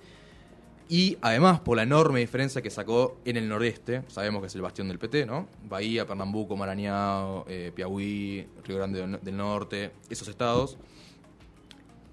Y 0.91 1.19
además, 1.21 1.59
por 1.59 1.77
la 1.77 1.83
enorme 1.83 2.19
diferencia 2.19 2.63
que 2.63 2.71
sacó 2.71 3.19
en 3.23 3.37
el 3.37 3.47
nordeste, 3.47 4.01
sabemos 4.07 4.41
que 4.41 4.47
es 4.47 4.55
el 4.55 4.63
bastión 4.63 4.87
del 4.87 4.97
PT, 4.97 5.27
¿no? 5.27 5.47
Bahía, 5.69 6.07
Pernambuco, 6.07 6.57
Maranhão, 6.57 7.45
eh, 7.47 7.71
Piauí, 7.75 8.47
Río 8.65 8.77
Grande 8.77 9.19
del 9.21 9.37
Norte, 9.37 9.91
esos 10.09 10.27
estados. 10.27 10.79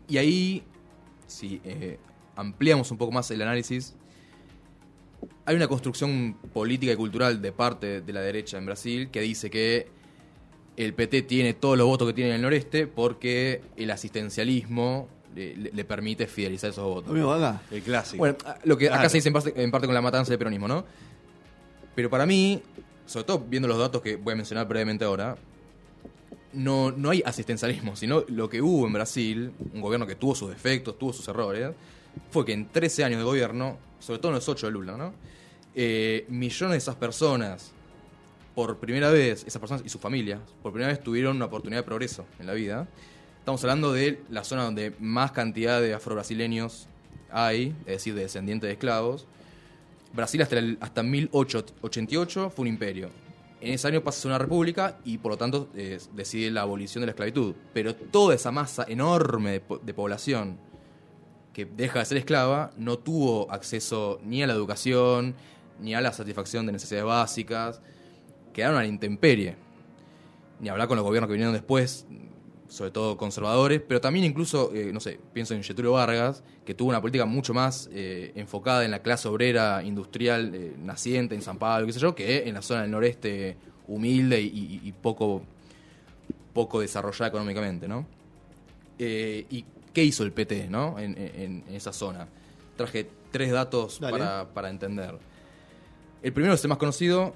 Y 0.08 0.18
ahí, 0.18 0.62
si 1.26 1.60
eh, 1.64 1.98
ampliamos 2.36 2.90
un 2.90 2.98
poco 2.98 3.12
más 3.12 3.30
el 3.30 3.42
análisis, 3.42 3.94
hay 5.44 5.56
una 5.56 5.68
construcción 5.68 6.36
política 6.52 6.92
y 6.92 6.96
cultural 6.96 7.40
de 7.40 7.52
parte 7.52 8.00
de 8.00 8.12
la 8.12 8.20
derecha 8.20 8.58
en 8.58 8.66
Brasil 8.66 9.10
que 9.10 9.20
dice 9.20 9.48
que 9.50 9.88
el 10.76 10.92
PT 10.92 11.22
tiene 11.22 11.54
todos 11.54 11.78
los 11.78 11.86
votos 11.86 12.08
que 12.08 12.14
tiene 12.14 12.30
en 12.30 12.36
el 12.36 12.42
noreste 12.42 12.86
porque 12.86 13.62
el 13.76 13.90
asistencialismo 13.90 15.08
le, 15.34 15.56
le- 15.56 15.70
le 15.72 15.84
permite 15.84 16.26
fidelizar 16.26 16.70
esos 16.70 16.84
votos. 16.84 17.10
Amigo, 17.10 17.32
acá. 17.32 17.62
el 17.70 17.82
clásico. 17.82 18.18
Bueno, 18.18 18.36
a- 18.44 18.58
lo 18.64 18.76
que 18.76 18.88
acá 18.90 19.08
se 19.08 19.18
dice 19.18 19.28
en 19.28 19.32
parte, 19.32 19.52
en 19.62 19.70
parte 19.70 19.86
con 19.86 19.94
la 19.94 20.02
matanza 20.02 20.30
del 20.30 20.38
peronismo, 20.38 20.68
¿no? 20.68 20.84
Pero 21.94 22.10
para 22.10 22.26
mí, 22.26 22.60
sobre 23.06 23.24
todo 23.24 23.38
viendo 23.48 23.68
los 23.68 23.78
datos 23.78 24.02
que 24.02 24.16
voy 24.16 24.32
a 24.34 24.36
mencionar 24.36 24.66
brevemente 24.68 25.04
ahora, 25.04 25.36
no, 26.52 26.90
no 26.90 27.10
hay 27.10 27.22
asistencialismo, 27.24 27.96
sino 27.96 28.24
lo 28.28 28.48
que 28.48 28.62
hubo 28.62 28.86
en 28.86 28.92
Brasil, 28.92 29.52
un 29.72 29.80
gobierno 29.80 30.06
que 30.06 30.14
tuvo 30.14 30.34
sus 30.34 30.50
defectos, 30.50 30.98
tuvo 30.98 31.12
sus 31.12 31.26
errores, 31.28 31.70
fue 32.30 32.44
que 32.44 32.52
en 32.52 32.68
13 32.68 33.04
años 33.04 33.18
de 33.18 33.24
gobierno, 33.24 33.78
sobre 33.98 34.18
todo 34.18 34.32
en 34.32 34.36
los 34.36 34.48
8 34.48 34.66
de 34.66 34.72
Lula, 34.72 34.96
¿no? 34.96 35.14
Eh, 35.74 36.24
millones 36.28 36.72
de 36.72 36.78
esas 36.78 36.96
personas, 36.96 37.72
por 38.54 38.78
primera 38.78 39.10
vez, 39.10 39.44
esas 39.46 39.60
personas 39.60 39.82
y 39.84 39.90
sus 39.90 40.00
familias, 40.00 40.40
por 40.62 40.72
primera 40.72 40.90
vez 40.90 41.02
tuvieron 41.02 41.36
una 41.36 41.44
oportunidad 41.44 41.80
de 41.80 41.84
progreso 41.84 42.24
en 42.38 42.46
la 42.46 42.54
vida. 42.54 42.88
Estamos 43.38 43.62
hablando 43.62 43.92
de 43.92 44.22
la 44.30 44.42
zona 44.42 44.64
donde 44.64 44.94
más 44.98 45.32
cantidad 45.32 45.80
de 45.80 45.92
afrobrasileños 45.92 46.88
hay, 47.30 47.74
es 47.80 47.96
decir, 47.96 48.14
de 48.14 48.22
descendientes 48.22 48.68
de 48.68 48.72
esclavos. 48.72 49.26
Brasil 50.14 50.40
hasta, 50.40 50.58
el, 50.58 50.78
hasta 50.80 51.02
1888 51.02 52.50
fue 52.50 52.62
un 52.62 52.68
imperio. 52.68 53.10
En 53.60 53.72
ese 53.72 53.88
año 53.88 54.02
pasa 54.02 54.18
a 54.18 54.22
ser 54.22 54.30
una 54.30 54.38
república 54.38 54.98
y 55.04 55.18
por 55.18 55.32
lo 55.32 55.38
tanto 55.38 55.68
eh, 55.74 55.98
decide 56.12 56.50
la 56.50 56.62
abolición 56.62 57.02
de 57.02 57.06
la 57.06 57.10
esclavitud. 57.12 57.54
Pero 57.72 57.94
toda 57.94 58.34
esa 58.34 58.52
masa 58.52 58.84
enorme 58.88 59.52
de, 59.52 59.62
de 59.82 59.94
población 59.94 60.58
que 61.52 61.64
deja 61.64 62.00
de 62.00 62.04
ser 62.04 62.18
esclava 62.18 62.72
no 62.76 62.98
tuvo 62.98 63.50
acceso 63.50 64.20
ni 64.22 64.42
a 64.42 64.46
la 64.46 64.52
educación, 64.52 65.34
ni 65.80 65.94
a 65.94 66.00
la 66.02 66.12
satisfacción 66.12 66.66
de 66.66 66.72
necesidades 66.72 67.06
básicas. 67.06 67.80
Quedaron 68.52 68.76
a 68.76 68.82
la 68.82 68.86
intemperie. 68.86 69.56
Ni 70.60 70.68
hablar 70.68 70.88
con 70.88 70.96
los 70.96 71.04
gobiernos 71.04 71.28
que 71.28 71.32
vinieron 71.32 71.54
después, 71.54 72.06
sobre 72.68 72.90
todo 72.90 73.16
conservadores, 73.16 73.80
pero 73.86 74.00
también 74.00 74.24
incluso, 74.24 74.72
eh, 74.74 74.90
no 74.92 75.00
sé, 75.00 75.18
pienso 75.32 75.54
en 75.54 75.62
Getúlio 75.62 75.92
Vargas, 75.92 76.42
que 76.64 76.74
tuvo 76.74 76.88
una 76.90 77.00
política 77.00 77.24
mucho 77.26 77.54
más 77.54 77.88
eh, 77.92 78.32
enfocada 78.34 78.84
en 78.84 78.90
la 78.90 79.00
clase 79.02 79.28
obrera 79.28 79.82
industrial 79.84 80.54
eh, 80.54 80.74
naciente 80.78 81.34
en 81.34 81.42
San 81.42 81.58
Pablo, 81.58 81.86
qué 81.86 81.92
sé 81.92 82.00
yo, 82.00 82.14
que 82.14 82.48
en 82.48 82.54
la 82.54 82.62
zona 82.62 82.82
del 82.82 82.90
noreste 82.90 83.56
humilde 83.88 84.40
y, 84.40 84.46
y- 84.46 84.80
y 84.88 84.92
poco, 84.92 85.42
poco 86.52 86.80
desarrollada 86.80 87.28
económicamente, 87.28 87.86
¿no? 87.88 88.06
¿Y 88.98 89.64
qué 89.92 90.04
hizo 90.04 90.22
el 90.24 90.32
PT, 90.32 90.68
no? 90.68 90.98
En, 90.98 91.16
en- 91.18 91.64
en 91.68 91.74
esa 91.74 91.92
zona. 91.92 92.26
Traje 92.76 93.08
tres 93.30 93.52
datos 93.52 94.00
para, 94.18 94.48
para 94.54 94.70
entender. 94.70 95.18
El 96.22 96.32
primero 96.32 96.54
es 96.54 96.62
el 96.64 96.68
más 96.68 96.78
conocido, 96.78 97.34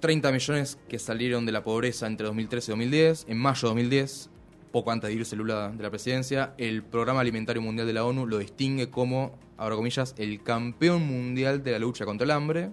30 0.00 0.32
millones 0.32 0.78
que 0.88 0.98
salieron 0.98 1.46
de 1.46 1.52
la 1.52 1.62
pobreza 1.64 2.06
entre 2.06 2.26
2013 2.26 2.70
y 2.70 2.72
2010. 2.72 3.26
En 3.28 3.38
mayo 3.38 3.60
de 3.68 3.74
2010, 3.74 4.30
poco 4.74 4.90
antes 4.90 5.06
de 5.08 5.14
irse 5.14 5.36
Lula 5.36 5.68
de 5.70 5.80
la 5.84 5.88
presidencia, 5.88 6.52
el 6.58 6.82
Programa 6.82 7.20
Alimentario 7.20 7.62
Mundial 7.62 7.86
de 7.86 7.92
la 7.92 8.04
ONU 8.04 8.26
lo 8.26 8.38
distingue 8.38 8.90
como, 8.90 9.38
abro 9.56 9.76
comillas, 9.76 10.16
el 10.18 10.42
campeón 10.42 11.06
mundial 11.06 11.62
de 11.62 11.70
la 11.70 11.78
lucha 11.78 12.04
contra 12.04 12.24
el 12.24 12.32
hambre. 12.32 12.70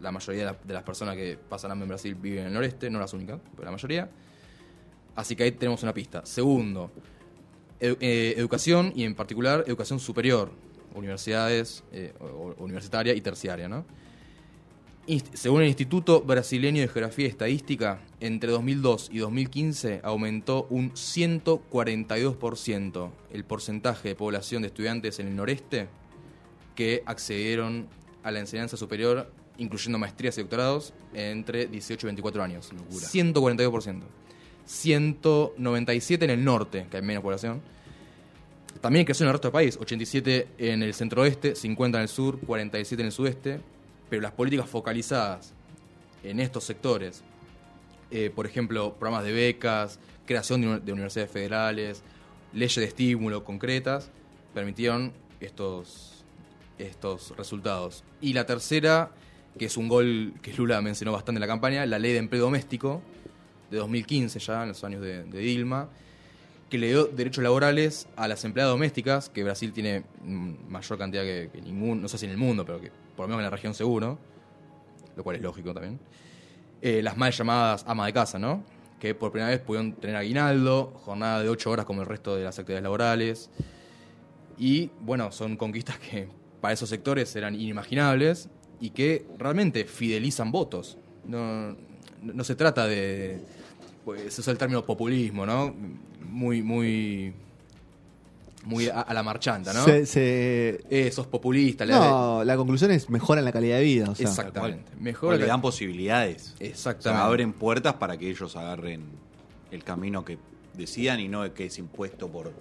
La 0.00 0.10
mayoría 0.10 0.40
de, 0.40 0.46
la- 0.52 0.58
de 0.64 0.72
las 0.72 0.82
personas 0.84 1.14
que 1.14 1.36
pasan 1.36 1.70
hambre 1.70 1.84
en 1.84 1.88
Brasil 1.90 2.14
viven 2.14 2.38
en 2.40 2.46
el 2.46 2.54
noreste, 2.54 2.88
no 2.88 2.98
las 2.98 3.12
únicas, 3.12 3.38
pero 3.54 3.66
la 3.66 3.72
mayoría. 3.72 4.08
Así 5.14 5.36
que 5.36 5.42
ahí 5.42 5.52
tenemos 5.52 5.82
una 5.82 5.92
pista. 5.92 6.24
Segundo, 6.24 6.90
eh, 7.78 8.32
educación 8.38 8.94
y 8.96 9.04
en 9.04 9.14
particular 9.14 9.64
educación 9.66 10.00
superior, 10.00 10.50
universidades, 10.94 11.84
eh, 11.92 12.14
universitaria 12.56 13.12
y 13.12 13.20
terciaria, 13.20 13.68
¿no? 13.68 13.84
Según 15.34 15.62
el 15.62 15.68
Instituto 15.68 16.20
Brasileño 16.20 16.80
de 16.80 16.86
Geografía 16.86 17.26
y 17.26 17.28
Estadística, 17.28 17.98
entre 18.20 18.52
2002 18.52 19.10
y 19.12 19.18
2015 19.18 20.00
aumentó 20.04 20.68
un 20.70 20.92
142% 20.92 23.10
el 23.32 23.44
porcentaje 23.44 24.10
de 24.10 24.14
población 24.14 24.62
de 24.62 24.68
estudiantes 24.68 25.18
en 25.18 25.26
el 25.26 25.34
noreste 25.34 25.88
que 26.76 27.02
accedieron 27.04 27.88
a 28.22 28.30
la 28.30 28.38
enseñanza 28.38 28.76
superior, 28.76 29.28
incluyendo 29.58 29.98
maestrías 29.98 30.38
y 30.38 30.42
doctorados, 30.42 30.94
entre 31.14 31.66
18 31.66 32.06
y 32.06 32.08
24 32.08 32.42
años. 32.44 32.70
142%. 32.92 34.02
197 34.64 36.24
en 36.24 36.30
el 36.30 36.44
norte, 36.44 36.86
que 36.88 36.98
hay 36.98 37.02
menos 37.02 37.24
población. 37.24 37.60
También 38.80 39.04
creció 39.04 39.24
en 39.24 39.30
el 39.30 39.32
resto 39.32 39.48
del 39.48 39.52
país, 39.52 39.76
87 39.80 40.46
en 40.58 40.84
el 40.84 40.94
centro-oeste, 40.94 41.56
50 41.56 41.98
en 41.98 42.02
el 42.02 42.08
sur, 42.08 42.38
47 42.38 43.02
en 43.02 43.06
el 43.06 43.12
sudeste, 43.12 43.60
pero 44.12 44.20
las 44.20 44.32
políticas 44.32 44.68
focalizadas 44.68 45.54
en 46.22 46.38
estos 46.38 46.64
sectores, 46.64 47.22
eh, 48.10 48.30
por 48.34 48.44
ejemplo, 48.44 48.92
programas 48.92 49.24
de 49.24 49.32
becas, 49.32 49.98
creación 50.26 50.60
de, 50.60 50.66
uni- 50.68 50.80
de 50.84 50.92
universidades 50.92 51.30
federales, 51.32 52.02
leyes 52.52 52.76
de 52.76 52.84
estímulo 52.84 53.42
concretas, 53.42 54.10
permitieron 54.52 55.14
estos, 55.40 56.24
estos 56.76 57.34
resultados. 57.38 58.04
Y 58.20 58.34
la 58.34 58.44
tercera, 58.44 59.12
que 59.58 59.64
es 59.64 59.78
un 59.78 59.88
gol 59.88 60.34
que 60.42 60.52
Lula 60.52 60.82
mencionó 60.82 61.12
bastante 61.12 61.38
en 61.38 61.40
la 61.40 61.46
campaña, 61.46 61.86
la 61.86 61.98
ley 61.98 62.12
de 62.12 62.18
empleo 62.18 62.42
doméstico 62.42 63.00
de 63.70 63.78
2015 63.78 64.38
ya, 64.40 64.60
en 64.64 64.68
los 64.68 64.84
años 64.84 65.00
de, 65.00 65.24
Dilma, 65.24 65.88
que 66.68 66.76
le 66.76 66.88
dio 66.88 67.06
derechos 67.06 67.42
laborales 67.42 68.08
a 68.16 68.28
las 68.28 68.44
empleadas 68.44 68.74
domésticas, 68.74 69.30
que 69.30 69.42
Brasil 69.42 69.72
tiene 69.72 70.04
mayor 70.68 70.98
cantidad 70.98 71.22
que, 71.22 71.48
que 71.50 71.62
ningún, 71.62 72.02
no 72.02 72.08
sé 72.08 72.18
si 72.18 72.26
en 72.26 72.32
el 72.32 72.36
mundo, 72.36 72.66
pero 72.66 72.78
que 72.78 72.90
por 73.16 73.24
lo 73.24 73.28
menos 73.28 73.40
en 73.40 73.44
la 73.44 73.50
región 73.50 73.74
seguro, 73.74 74.18
lo 75.16 75.24
cual 75.24 75.36
es 75.36 75.42
lógico 75.42 75.72
también. 75.72 75.98
Eh, 76.80 77.02
las 77.02 77.16
mal 77.16 77.32
llamadas 77.32 77.84
ama 77.86 78.06
de 78.06 78.12
casa, 78.12 78.38
¿no? 78.38 78.64
Que 78.98 79.14
por 79.14 79.30
primera 79.32 79.50
vez 79.50 79.60
pudieron 79.60 79.92
tener 79.94 80.16
aguinaldo, 80.16 80.92
jornada 81.04 81.42
de 81.42 81.48
8 81.48 81.70
horas 81.70 81.86
como 81.86 82.02
el 82.02 82.08
resto 82.08 82.36
de 82.36 82.44
las 82.44 82.58
actividades 82.58 82.82
laborales. 82.82 83.50
Y 84.58 84.90
bueno, 85.00 85.32
son 85.32 85.56
conquistas 85.56 85.98
que 85.98 86.28
para 86.60 86.74
esos 86.74 86.88
sectores 86.88 87.34
eran 87.36 87.54
inimaginables 87.54 88.48
y 88.80 88.90
que 88.90 89.26
realmente 89.38 89.84
fidelizan 89.84 90.50
votos. 90.50 90.98
No, 91.24 91.72
no, 91.72 91.76
no 92.20 92.44
se 92.44 92.54
trata 92.54 92.86
de. 92.86 93.40
Pues, 94.04 94.34
se 94.34 94.40
usa 94.40 94.52
el 94.52 94.58
término 94.58 94.84
populismo, 94.84 95.46
¿no? 95.46 95.74
Muy, 96.20 96.62
muy. 96.62 97.34
Muy 98.64 98.88
a, 98.88 99.00
a 99.00 99.12
la 99.14 99.22
marchanta, 99.24 99.72
¿no? 99.72 99.84
Se- 99.84 100.06
se- 100.06 100.80
Eh, 100.88 101.10
sos 101.10 101.26
populista. 101.26 101.84
le 101.84 101.92
no, 101.94 102.44
la 102.44 102.56
conclusión 102.56 102.90
es 102.92 103.10
mejoran 103.10 103.44
la 103.44 103.50
calidad 103.52 103.78
de 103.78 103.82
vida. 103.84 104.10
O 104.10 104.14
sea, 104.14 104.28
Exactamente. 104.28 104.92
O 104.96 105.00
Mejor 105.02 105.36
le 105.36 105.46
dan 105.46 105.60
posibilidades. 105.60 106.54
O 106.60 106.64
Exactamente. 106.64 107.20
sea, 107.20 107.26
abren 107.26 107.52
puertas 107.52 107.94
para 107.94 108.16
que 108.16 108.30
ellos 108.30 108.54
agarren 108.56 109.02
el 109.72 109.82
camino 109.82 110.24
que 110.24 110.38
decidan 110.74 111.18
y 111.20 111.28
no 111.28 111.52
que 111.54 111.66
es 111.66 111.78
impuesto 111.78 112.28
por 112.28 112.52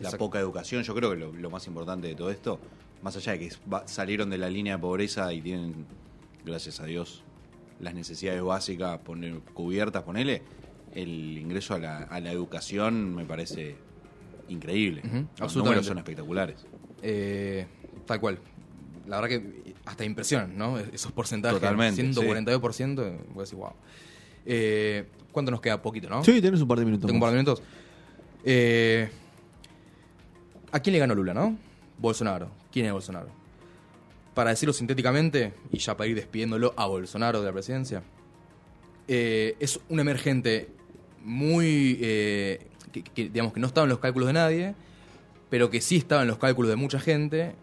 la 0.00 0.10
poca 0.12 0.38
educación. 0.38 0.82
Yo 0.82 0.94
creo 0.94 1.10
que 1.10 1.16
lo, 1.16 1.32
lo 1.32 1.50
más 1.50 1.66
importante 1.66 2.08
de 2.08 2.14
todo 2.14 2.30
esto, 2.30 2.60
más 3.02 3.16
allá 3.16 3.32
de 3.32 3.38
que 3.38 3.52
va- 3.72 3.86
salieron 3.88 4.28
de 4.30 4.36
la 4.38 4.50
línea 4.50 4.76
de 4.76 4.82
pobreza 4.82 5.32
y 5.32 5.40
tienen, 5.40 5.86
gracias 6.44 6.80
a 6.80 6.84
Dios, 6.84 7.22
las 7.80 7.94
necesidades 7.94 8.42
básicas 8.42 8.98
poner, 8.98 9.40
cubiertas, 9.54 10.02
ponele, 10.02 10.42
el 10.94 11.38
ingreso 11.38 11.74
a 11.74 11.78
la, 11.78 11.98
a 11.98 12.20
la 12.20 12.30
educación 12.30 13.14
me 13.14 13.24
parece 13.24 13.76
increíble. 14.50 15.00
Ujú, 15.04 15.14
Los 15.16 15.22
absolutamente. 15.40 15.56
números 15.62 15.86
son 15.86 15.98
espectaculares. 15.98 16.66
Eh, 17.02 17.66
tal 18.06 18.20
cual. 18.20 18.38
La 19.06 19.20
verdad 19.20 19.28
que 19.40 19.74
hasta 19.86 20.04
impresionan, 20.04 20.56
¿no? 20.56 20.78
Esos 20.78 21.10
porcentajes. 21.12 21.58
Totalmente, 21.58 22.02
142%, 22.02 22.94
voy 23.28 23.38
a 23.38 23.40
decir, 23.40 23.58
wow. 23.58 23.72
Eh, 24.46 25.06
¿Cuánto 25.32 25.50
nos 25.50 25.60
queda? 25.60 25.80
Poquito, 25.80 26.08
¿no? 26.08 26.22
Sí, 26.24 26.40
tenés 26.40 26.60
un 26.60 26.68
par 26.68 26.78
de 26.78 26.84
minutos. 26.84 27.06
Tengo 27.06 27.16
un 27.16 27.20
par 27.20 27.30
de 27.30 27.36
minutos. 27.36 27.62
Eh, 28.44 29.08
¿A 30.72 30.80
quién 30.80 30.92
le 30.92 30.98
ganó 31.00 31.14
Lula, 31.14 31.34
no? 31.34 31.56
Bolsonaro. 31.98 32.50
¿Quién 32.72 32.86
es 32.86 32.92
Bolsonaro? 32.92 33.28
Para 34.34 34.50
decirlo 34.50 34.72
sintéticamente, 34.72 35.52
y 35.72 35.78
ya 35.78 35.96
para 35.96 36.08
ir 36.08 36.16
despidiéndolo 36.16 36.72
a 36.76 36.86
Bolsonaro 36.86 37.40
de 37.40 37.46
la 37.46 37.52
presidencia, 37.52 38.02
eh, 39.08 39.56
es 39.60 39.80
un 39.88 39.98
emergente 40.00 40.68
muy. 41.24 41.98
eh, 42.00 42.66
que, 42.92 43.02
que, 43.02 43.28
digamos 43.28 43.52
que 43.52 43.60
no 43.60 43.66
estaba 43.66 43.84
en 43.84 43.90
los 43.90 43.98
cálculos 43.98 44.26
de 44.28 44.32
nadie, 44.32 44.74
pero 45.48 45.70
que 45.70 45.80
sí 45.80 45.96
estaba 45.96 46.22
en 46.22 46.28
los 46.28 46.38
cálculos 46.38 46.68
de 46.70 46.76
mucha 46.76 47.00
gente, 47.00 47.54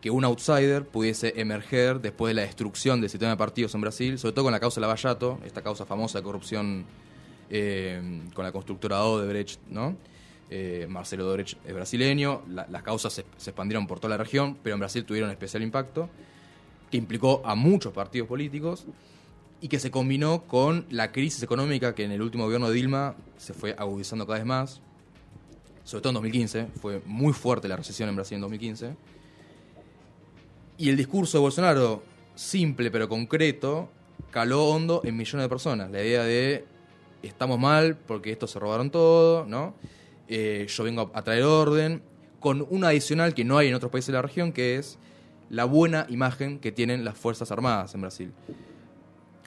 que 0.00 0.10
un 0.10 0.24
outsider 0.24 0.84
pudiese 0.84 1.34
emerger 1.40 2.00
después 2.00 2.30
de 2.30 2.34
la 2.34 2.42
destrucción 2.42 3.00
del 3.00 3.08
sistema 3.10 3.30
de 3.32 3.36
partidos 3.36 3.74
en 3.74 3.80
Brasil, 3.82 4.18
sobre 4.18 4.32
todo 4.34 4.44
con 4.46 4.52
la 4.52 4.60
causa 4.60 4.80
Lavallato, 4.80 5.38
esta 5.44 5.62
causa 5.62 5.84
famosa 5.86 6.18
de 6.18 6.24
corrupción 6.24 6.84
eh, 7.50 8.22
con 8.34 8.44
la 8.44 8.52
constructora 8.52 9.04
Odebrecht, 9.04 9.60
¿no? 9.70 9.96
Eh, 10.50 10.86
Marcelo 10.88 11.26
Odebrecht 11.28 11.56
es 11.66 11.74
brasileño, 11.74 12.42
la- 12.48 12.66
las 12.68 12.82
causas 12.82 13.12
se, 13.12 13.24
se 13.36 13.50
expandieron 13.50 13.86
por 13.86 14.00
toda 14.00 14.16
la 14.16 14.22
región, 14.22 14.56
pero 14.62 14.74
en 14.74 14.80
Brasil 14.80 15.04
tuvieron 15.04 15.30
especial 15.30 15.62
impacto, 15.62 16.08
que 16.90 16.96
implicó 16.96 17.40
a 17.44 17.54
muchos 17.54 17.92
partidos 17.92 18.28
políticos 18.28 18.84
y 19.62 19.68
que 19.68 19.78
se 19.78 19.92
combinó 19.92 20.42
con 20.42 20.84
la 20.90 21.12
crisis 21.12 21.42
económica 21.42 21.94
que 21.94 22.02
en 22.04 22.10
el 22.10 22.20
último 22.20 22.44
gobierno 22.44 22.68
de 22.68 22.74
Dilma 22.74 23.14
se 23.38 23.54
fue 23.54 23.76
agudizando 23.78 24.26
cada 24.26 24.40
vez 24.40 24.46
más, 24.46 24.80
sobre 25.84 26.02
todo 26.02 26.10
en 26.10 26.14
2015, 26.14 26.66
fue 26.80 27.00
muy 27.06 27.32
fuerte 27.32 27.68
la 27.68 27.76
recesión 27.76 28.08
en 28.08 28.16
Brasil 28.16 28.34
en 28.34 28.40
2015. 28.40 28.96
Y 30.78 30.88
el 30.88 30.96
discurso 30.96 31.38
de 31.38 31.42
Bolsonaro, 31.42 32.02
simple 32.34 32.90
pero 32.90 33.08
concreto, 33.08 33.88
caló 34.32 34.66
hondo 34.66 35.00
en 35.04 35.16
millones 35.16 35.44
de 35.44 35.48
personas. 35.48 35.90
La 35.92 36.02
idea 36.02 36.24
de 36.24 36.64
estamos 37.22 37.58
mal 37.58 37.96
porque 37.96 38.32
estos 38.32 38.50
se 38.50 38.58
robaron 38.58 38.90
todo, 38.90 39.46
¿no? 39.46 39.74
Eh, 40.26 40.66
yo 40.68 40.82
vengo 40.82 41.12
a 41.14 41.22
traer 41.22 41.44
orden, 41.44 42.02
con 42.40 42.66
un 42.68 42.84
adicional 42.84 43.32
que 43.32 43.44
no 43.44 43.58
hay 43.58 43.68
en 43.68 43.74
otros 43.74 43.92
países 43.92 44.08
de 44.08 44.14
la 44.14 44.22
región, 44.22 44.52
que 44.52 44.74
es 44.74 44.98
la 45.50 45.66
buena 45.66 46.06
imagen 46.08 46.58
que 46.58 46.72
tienen 46.72 47.04
las 47.04 47.16
Fuerzas 47.16 47.52
Armadas 47.52 47.94
en 47.94 48.00
Brasil. 48.00 48.32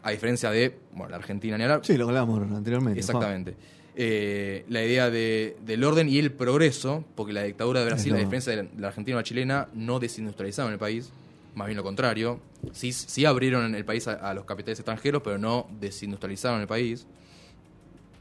A 0.06 0.12
diferencia 0.12 0.52
de, 0.52 0.78
bueno, 0.94 1.10
la 1.10 1.18
Argentina 1.18 1.58
ni 1.58 1.63
hablar, 1.63 1.82
Sí, 1.84 1.98
lo 1.98 2.08
hablábamos 2.08 2.39
anteriormente. 2.52 3.00
Exactamente. 3.00 3.56
Eh, 3.96 4.63
la 4.70 4.84
idea 4.84 5.10
de- 5.10 5.58
del 5.65 5.84
orden 5.84 6.08
y 6.08 6.20
el 6.20 6.32
progreso, 6.32 7.04
porque 7.15 7.34
la 7.34 7.44
dictadura 7.44 7.80
de 7.80 7.86
Brasil, 7.88 8.13
a 8.13 8.18
diferencia 8.20 8.52
de 8.56 8.63
la, 8.63 8.70
de 8.70 8.82
la 8.82 8.88
Argentina 8.89 9.18
o 9.18 9.20
la 9.20 9.24
chilena, 9.24 9.68
no 9.74 10.00
desindustrializaron 10.00 10.72
el 10.74 10.78
país, 10.80 11.12
más 11.56 11.65
bien 11.68 11.78
lo 11.78 11.84
contrario. 11.84 12.39
Sí, 12.72 12.91
sí 12.94 13.26
abrieron 13.26 13.74
el 13.74 13.84
país 13.86 14.08
a, 14.08 14.13
a 14.13 14.34
los 14.34 14.46
capitales 14.46 14.80
extranjeros, 14.80 15.22
pero 15.24 15.38
no 15.38 15.68
desindustrializaron 15.80 16.62
el 16.62 16.68
país. 16.68 17.08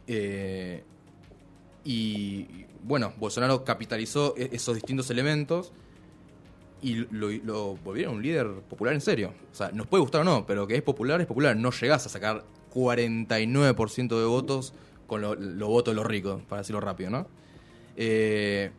Eh, 0.06 0.82
y 1.84 2.46
bueno, 2.82 3.12
Bolsonaro 3.18 3.64
capitalizó 3.64 4.34
e- 4.36 4.50
esos 4.52 4.74
distintos 4.76 5.10
elementos 5.10 5.72
y 6.84 7.06
lo, 7.10 7.30
lo 7.30 7.76
volvieron 7.76 8.16
un 8.16 8.22
líder 8.22 8.46
popular 8.68 8.94
en 8.94 9.00
serio. 9.00 9.32
O 9.50 9.54
sea, 9.54 9.70
nos 9.72 9.86
puede 9.86 10.02
gustar 10.02 10.20
o 10.20 10.24
no, 10.24 10.44
pero 10.46 10.66
que 10.66 10.76
es 10.76 10.82
popular, 10.82 11.20
es 11.20 11.26
popular. 11.26 11.56
No 11.56 11.70
llegás 11.70 12.04
a 12.06 12.08
sacar 12.08 12.44
49% 12.74 14.18
de 14.18 14.24
votos 14.24 14.74
con 15.06 15.20
los 15.20 15.38
lo 15.38 15.68
votos 15.68 15.92
de 15.92 15.96
los 15.96 16.06
ricos, 16.06 16.42
para 16.48 16.62
decirlo 16.62 16.80
rápido, 16.80 17.10
¿no? 17.10 17.26
Eh, 17.96 18.70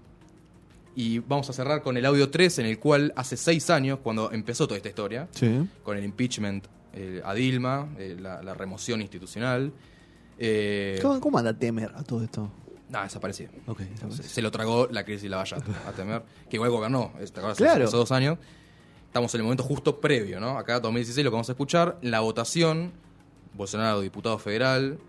y 0.95 1.19
vamos 1.19 1.49
a 1.49 1.53
cerrar 1.53 1.81
con 1.81 1.97
el 1.97 2.05
audio 2.05 2.29
3, 2.29 2.59
en 2.59 2.65
el 2.67 2.79
cual 2.79 3.11
hace 3.15 3.35
seis 3.37 3.69
años, 3.69 3.99
cuando 4.01 4.31
empezó 4.31 4.65
toda 4.67 4.77
esta 4.77 4.89
historia, 4.89 5.27
Sí. 5.31 5.67
con 5.83 5.97
el 5.97 6.03
impeachment 6.05 6.65
eh, 6.93 7.21
a 7.25 7.33
Dilma, 7.33 7.89
eh, 7.97 8.15
la, 8.19 8.41
la 8.41 8.53
remoción 8.53 9.01
institucional. 9.01 9.73
Eh, 10.39 10.99
¿Cómo, 11.01 11.19
cómo 11.19 11.37
anda 11.37 11.53
Temer 11.53 11.91
a 11.95 12.03
todo 12.03 12.23
esto? 12.23 12.49
No, 12.89 13.01
desapareció. 13.03 13.49
Ok, 13.67 13.81
Se, 14.11 14.23
se 14.23 14.41
lo 14.41 14.51
tragó 14.51 14.87
la 14.91 15.03
crisis 15.03 15.23
de 15.23 15.29
la 15.29 15.37
valla 15.37 15.57
a 15.87 15.91
temer, 15.91 16.23
que 16.49 16.57
igual 16.57 16.69
gobernó, 16.69 17.11
¿te 17.17 17.23
acuerdas? 17.25 17.57
Claro. 17.57 17.85
hace 17.85 17.97
dos 17.97 18.11
años. 18.11 18.37
Estamos 19.07 19.33
en 19.33 19.39
el 19.39 19.43
momento 19.43 19.63
justo 19.63 20.01
previo, 20.01 20.39
¿no? 20.39 20.57
Acá 20.57 20.79
2016 20.79 21.23
lo 21.23 21.31
que 21.31 21.35
vamos 21.35 21.49
a 21.49 21.53
escuchar, 21.53 21.97
la 22.01 22.19
votación, 22.19 22.91
Bolsonaro, 23.53 24.01
diputado 24.01 24.37
federal, 24.37 24.99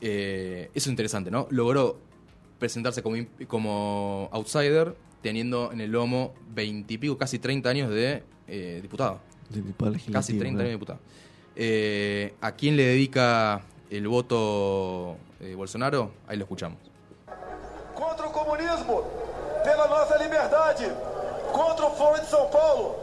eh, 0.00 0.70
eso 0.72 0.88
es 0.88 0.92
interesante, 0.92 1.30
¿no? 1.32 1.48
Logró 1.50 1.98
presentarse 2.58 3.02
como, 3.02 3.16
como 3.48 4.28
outsider, 4.32 4.96
teniendo 5.20 5.72
en 5.72 5.80
el 5.80 5.90
lomo 5.90 6.34
20 6.54 6.94
y 6.94 6.98
pico, 6.98 7.18
casi 7.18 7.38
30 7.38 7.68
años 7.68 7.90
de 7.90 8.22
eh, 8.46 8.78
diputado. 8.82 9.20
Casi 10.12 10.38
30 10.38 10.60
años 10.60 10.68
de 10.68 10.70
diputado. 10.70 11.00
Eh, 11.56 12.34
¿A 12.40 12.52
quién 12.52 12.76
le 12.76 12.84
dedica 12.84 13.62
el 13.90 14.08
voto 14.08 15.16
eh, 15.40 15.54
Bolsonaro? 15.54 16.12
Ahí 16.26 16.36
lo 16.36 16.44
escuchamos. 16.44 16.78
Comunismo, 18.34 19.04
pela 19.62 19.86
nossa 19.86 20.18
liberdade. 20.18 20.90
Contra 21.52 21.86
o 21.86 21.90
Foro 21.90 22.20
de 22.20 22.26
São 22.26 22.50
Paulo, 22.50 22.96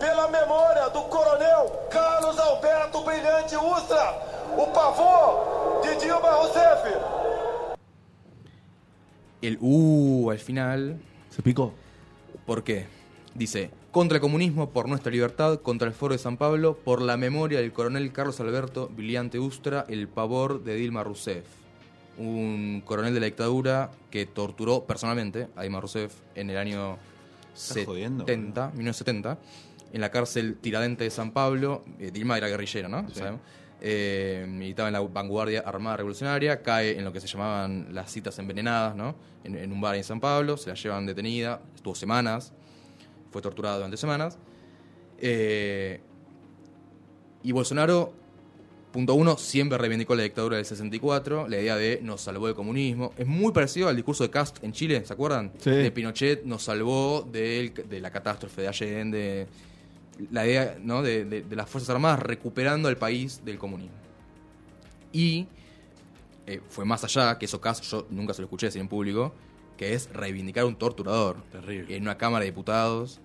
pela 0.00 0.26
memória 0.26 0.90
do 0.90 1.02
coronel 1.02 1.86
Carlos 1.88 2.36
Alberto 2.36 3.00
Brilhante 3.04 3.54
Ustra, 3.54 4.04
o 4.58 4.66
pavor 4.72 5.82
de 5.82 5.94
Dilma 5.94 6.30
Rousseff. 6.30 6.84
El 9.40 9.56
uh 9.60 10.30
al 10.32 10.38
final, 10.38 10.98
¿Se 11.30 11.42
picó? 11.42 11.72
¿por 12.44 12.64
qué? 12.64 12.88
Dice, 13.36 13.70
Contra 13.92 14.16
el 14.16 14.20
comunismo, 14.20 14.70
por 14.70 14.88
nuestra 14.88 15.12
libertad, 15.12 15.60
contra 15.60 15.86
el 15.86 15.94
foro 15.94 16.14
de 16.14 16.18
San 16.18 16.38
Pablo, 16.38 16.76
por 16.76 17.00
la 17.00 17.16
memoria 17.16 17.60
del 17.60 17.72
coronel 17.72 18.10
Carlos 18.10 18.40
Alberto 18.40 18.88
Viliante 18.88 19.38
Ustra, 19.38 19.84
el 19.88 20.08
pavor 20.08 20.64
de 20.64 20.74
Dilma 20.74 21.04
Rousseff. 21.04 21.61
Un 22.18 22.82
coronel 22.84 23.14
de 23.14 23.20
la 23.20 23.26
dictadura 23.26 23.90
que 24.10 24.26
torturó 24.26 24.84
personalmente 24.84 25.48
a 25.56 25.62
Dilma 25.62 25.80
Rousseff 25.80 26.14
en 26.34 26.50
el 26.50 26.58
año 26.58 26.98
¿Estás 27.54 27.84
jodiendo, 27.84 28.24
70, 28.24 28.68
1970, 28.68 29.38
en 29.92 30.00
la 30.00 30.10
cárcel 30.10 30.56
Tiradente 30.60 31.04
de 31.04 31.10
San 31.10 31.32
Pablo. 31.32 31.84
Eh, 31.98 32.10
Dilma 32.10 32.36
era 32.36 32.48
guerrillera, 32.48 32.88
¿no? 32.88 33.08
Sí. 33.10 33.22
Eh, 33.84 34.46
militaba 34.48 34.88
en 34.88 34.92
la 34.92 35.00
vanguardia 35.00 35.60
armada 35.66 35.96
revolucionaria, 35.96 36.62
cae 36.62 36.96
en 36.96 37.04
lo 37.04 37.12
que 37.12 37.20
se 37.20 37.26
llamaban 37.26 37.88
las 37.92 38.12
citas 38.12 38.38
envenenadas, 38.38 38.94
¿no? 38.94 39.16
En, 39.42 39.56
en 39.56 39.72
un 39.72 39.80
bar 39.80 39.96
en 39.96 40.04
San 40.04 40.20
Pablo, 40.20 40.56
se 40.56 40.70
la 40.70 40.76
llevan 40.76 41.04
detenida, 41.04 41.60
estuvo 41.74 41.94
semanas, 41.94 42.52
fue 43.32 43.42
torturada 43.42 43.76
durante 43.76 43.96
semanas. 43.96 44.38
Eh, 45.18 46.00
y 47.42 47.52
Bolsonaro, 47.52 48.12
punto 48.92 49.14
uno, 49.14 49.36
siempre 49.38 49.78
reivindicó 49.78 50.14
la 50.14 50.22
dictadura 50.22 50.56
del 50.56 50.66
64, 50.66 51.48
la 51.48 51.56
idea 51.58 51.76
de 51.76 52.00
nos 52.02 52.20
salvó 52.20 52.46
del 52.46 52.54
comunismo. 52.54 53.12
Es 53.16 53.26
muy 53.26 53.50
parecido 53.52 53.88
al 53.88 53.96
discurso 53.96 54.22
de 54.22 54.30
Cast 54.30 54.62
en 54.62 54.72
Chile, 54.72 55.04
¿se 55.04 55.12
acuerdan? 55.12 55.50
Sí. 55.58 55.70
De 55.70 55.90
Pinochet 55.90 56.44
nos 56.44 56.62
salvó 56.62 57.26
del- 57.32 57.72
de 57.72 58.00
la 58.00 58.10
catástrofe 58.10 58.62
de 58.62 58.68
Allende, 58.68 59.46
la 60.30 60.46
idea 60.46 60.76
¿no? 60.80 61.02
de, 61.02 61.24
de- 61.24 61.42
de 61.42 61.56
las 61.56 61.68
Fuerzas 61.68 61.90
Armadas 61.90 62.20
recuperando 62.20 62.88
al 62.88 62.96
país 62.96 63.40
del 63.44 63.58
comunismo. 63.58 63.96
Y 65.12 65.46
eh, 66.46 66.60
fue 66.68 66.84
más 66.84 67.02
allá, 67.04 67.38
que 67.38 67.46
eso 67.46 67.60
Cast 67.60 67.84
yo 67.84 68.06
nunca 68.10 68.34
se 68.34 68.42
lo 68.42 68.46
escuché 68.46 68.66
decir 68.66 68.80
en 68.80 68.88
público, 68.88 69.32
que 69.76 69.94
es 69.94 70.12
reivindicar 70.12 70.64
a 70.64 70.66
un 70.66 70.76
torturador. 70.76 71.36
Terrible. 71.50 71.96
En 71.96 72.02
una 72.02 72.16
Cámara 72.18 72.44
de 72.44 72.50
Diputados, 72.50 73.20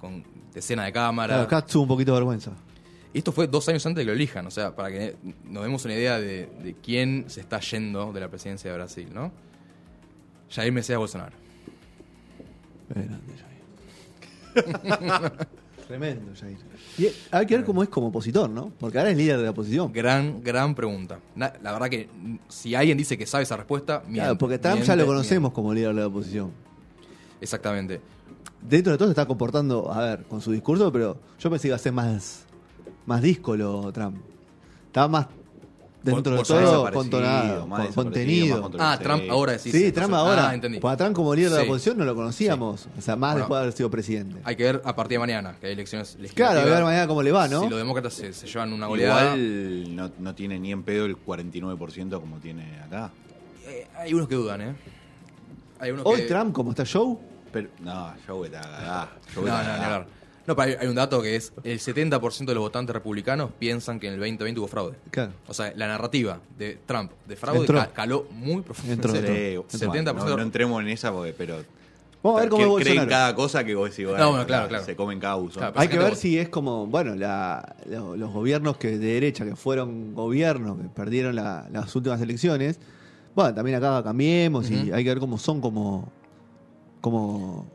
con 0.00 0.24
decenas 0.54 0.86
de 0.86 0.92
Claro, 0.92 1.08
cámaras. 1.08 1.46
acá 1.46 1.64
tuvo 1.66 1.82
un 1.82 1.88
poquito 1.88 2.12
de 2.12 2.18
vergüenza. 2.18 2.52
Y 3.14 3.18
esto 3.18 3.32
fue 3.32 3.46
dos 3.46 3.68
años 3.68 3.84
antes 3.84 3.96
de 4.00 4.02
que 4.02 4.06
lo 4.06 4.12
elijan, 4.14 4.46
o 4.46 4.50
sea, 4.50 4.74
para 4.74 4.90
que 4.90 5.16
nos 5.44 5.62
demos 5.62 5.84
una 5.84 5.94
idea 5.94 6.18
de, 6.18 6.46
de 6.62 6.74
quién 6.82 7.24
se 7.28 7.40
está 7.40 7.60
yendo 7.60 8.12
de 8.12 8.20
la 8.20 8.28
presidencia 8.28 8.70
de 8.70 8.76
Brasil, 8.76 9.08
¿no? 9.12 9.30
Jair 10.50 10.72
Mesías 10.72 10.98
Bolsonaro. 10.98 11.36
Grande, 12.88 13.34
Jair. 14.54 15.32
Tremendo, 15.88 16.32
Jair. 16.38 16.56
Y 16.98 17.06
hay 17.30 17.46
que 17.46 17.56
ver 17.56 17.64
cómo 17.66 17.82
es 17.82 17.88
como 17.88 18.08
opositor, 18.08 18.48
¿no? 18.48 18.72
Porque 18.78 18.98
ahora 18.98 19.10
es 19.10 19.16
líder 19.16 19.38
de 19.38 19.44
la 19.44 19.50
oposición. 19.50 19.92
Gran, 19.92 20.42
gran 20.42 20.74
pregunta. 20.74 21.18
La 21.36 21.50
verdad 21.72 21.88
que 21.90 22.08
si 22.48 22.74
alguien 22.74 22.96
dice 22.96 23.18
que 23.18 23.26
sabe 23.26 23.42
esa 23.44 23.56
respuesta, 23.56 24.00
miente, 24.04 24.20
Claro, 24.20 24.38
porque 24.38 24.58
Trump 24.58 24.82
ya 24.82 24.96
lo 24.96 25.06
conocemos 25.06 25.50
miente. 25.50 25.54
como 25.54 25.74
líder 25.74 25.94
de 25.94 26.00
la 26.00 26.06
oposición. 26.06 26.50
Exactamente. 27.40 28.00
Dentro 28.60 28.92
de 28.92 28.98
todo 28.98 29.08
se 29.08 29.12
está 29.12 29.26
comportando, 29.26 29.92
a 29.92 30.00
ver, 30.02 30.22
con 30.24 30.40
su 30.40 30.52
discurso, 30.52 30.92
pero 30.92 31.18
yo 31.38 31.50
pensé 31.50 31.62
que 31.62 31.68
iba 31.68 31.76
a 31.76 31.80
ser 31.80 31.92
más, 31.92 32.44
más 33.06 33.22
díscolo 33.22 33.90
Trump. 33.92 34.16
Estaba 34.86 35.08
más 35.08 35.26
dentro 36.02 36.22
Por- 36.22 36.32
de 36.32 36.36
por 36.38 36.46
todo 36.46 36.92
contonado, 36.92 37.66
más 37.66 37.78
con 37.94 38.10
desaparecido, 38.10 38.60
contenido. 38.62 38.78
más 38.84 38.98
Ah. 38.98 39.02
Trump 39.02 39.22
ahora 39.30 39.52
decís. 39.52 39.70
Sí, 39.72 39.78
entonces- 39.78 39.94
Trump 39.94 40.14
ahora. 40.14 40.48
Ah, 40.50 40.54
entendí. 40.54 40.80
Porque 40.80 40.94
a 40.94 40.96
Trump 40.96 41.14
como 41.14 41.34
líder 41.34 41.50
de 41.50 41.56
la 41.58 41.62
Sí. 41.62 41.68
oposición 41.68 41.98
no 41.98 42.04
lo 42.04 42.14
conocíamos. 42.16 42.88
O 42.98 43.00
sea, 43.00 43.14
más 43.16 43.30
Bueno. 43.32 43.38
después 43.38 43.56
de 43.58 43.62
haber 43.62 43.72
sido 43.72 43.90
presidente. 43.90 44.40
Hay 44.44 44.56
que 44.56 44.64
ver 44.64 44.82
a 44.84 44.96
partir 44.96 45.14
de 45.16 45.18
mañana, 45.20 45.56
que 45.60 45.66
hay 45.68 45.72
elecciones 45.74 46.16
legislativas. 46.18 46.52
Claro, 46.54 46.66
a 46.68 46.74
ver 46.74 46.84
mañana 46.84 47.06
cómo 47.06 47.22
le 47.22 47.30
va, 47.32 47.46
¿no? 47.48 47.62
Si 47.62 47.68
los 47.68 47.78
demócratas 47.78 48.14
se, 48.14 48.32
se 48.32 48.46
llevan 48.48 48.72
una 48.72 48.86
goleada. 48.88 49.36
Igual 49.36 49.94
no, 49.96 50.10
no 50.18 50.34
tiene 50.34 50.58
ni 50.58 50.72
en 50.72 50.82
pedo 50.82 51.06
el 51.06 51.16
49% 51.16 52.20
como 52.20 52.38
tiene 52.38 52.80
acá. 52.80 53.12
Eh, 53.66 53.86
hay 53.96 54.12
unos 54.12 54.26
que 54.28 54.34
dudan, 54.34 54.60
¿eh? 54.60 54.74
Hay 55.78 55.92
unos 55.92 56.04
Hoy 56.04 56.22
que... 56.22 56.26
Trump, 56.26 56.52
como 56.52 56.70
está 56.70 56.84
Joe, 56.84 57.16
Pero, 57.52 57.68
no, 57.80 58.12
yo 58.26 58.44
está 58.44 58.60
cagada. 58.60 59.08
No, 59.36 59.42
no, 59.42 59.46
ni 59.46 59.50
hablar. 59.84 60.06
No, 60.46 60.56
pero 60.56 60.62
hay, 60.62 60.76
hay 60.80 60.88
un 60.88 60.94
dato 60.96 61.22
que 61.22 61.36
es 61.36 61.52
el 61.62 61.78
70% 61.78 62.46
de 62.46 62.54
los 62.54 62.62
votantes 62.62 62.92
republicanos 62.94 63.50
piensan 63.58 64.00
que 64.00 64.08
en 64.08 64.14
el 64.14 64.18
2020 64.20 64.60
hubo 64.60 64.68
fraude. 64.68 64.96
claro. 65.10 65.32
O 65.46 65.54
sea, 65.54 65.72
la 65.76 65.86
narrativa 65.86 66.40
de 66.58 66.78
Trump 66.84 67.12
de 67.28 67.36
fraude 67.36 67.60
Entró. 67.60 67.78
ca- 67.78 67.92
caló 67.92 68.26
muy 68.32 68.62
profundo. 68.62 68.92
Entró, 68.92 69.14
En 69.14 69.24
serio. 69.24 69.66
entró. 69.72 69.78
70%. 69.78 70.14
No, 70.30 70.36
no 70.36 70.42
entremos 70.42 70.82
en 70.82 70.88
esa 70.88 71.12
porque, 71.12 71.32
pero. 71.32 71.62
Vamos 72.24 72.38
a 72.38 72.42
ver 72.42 72.50
cómo 72.50 72.62
es 72.78 72.84
creen 72.84 72.98
Bolsonaro. 72.98 73.08
cada 73.10 73.34
cosa 73.34 73.64
que 73.64 73.74
vos 73.74 73.90
decís, 73.90 74.04
bueno, 74.06 74.22
No, 74.22 74.30
bueno, 74.30 74.46
claro, 74.46 74.68
claro. 74.68 74.84
se 74.84 74.94
comen 74.94 75.18
cada 75.18 75.34
uso. 75.36 75.58
Claro, 75.58 75.74
Hay 75.76 75.88
que 75.88 75.98
ver 75.98 76.10
vos- 76.10 76.18
si 76.20 76.38
es 76.38 76.48
como, 76.48 76.86
bueno, 76.86 77.16
la- 77.16 77.74
lo- 77.88 78.16
los 78.16 78.30
gobiernos 78.32 78.76
que 78.76 78.90
de 78.96 78.98
derecha, 79.14 79.44
que 79.44 79.56
fueron 79.56 80.14
gobiernos, 80.14 80.78
que 80.78 80.88
perdieron 80.88 81.34
la- 81.34 81.68
las 81.72 81.94
últimas 81.96 82.20
elecciones. 82.20 82.78
Bueno, 83.34 83.52
también 83.54 83.76
acá 83.76 84.02
cambiemos 84.04 84.70
y 84.70 84.74
Ujú. 84.84 84.94
hay 84.94 85.02
que 85.02 85.10
ver 85.10 85.18
cómo 85.18 85.36
son 85.36 85.60
como, 85.60 86.12
como, 87.00 87.66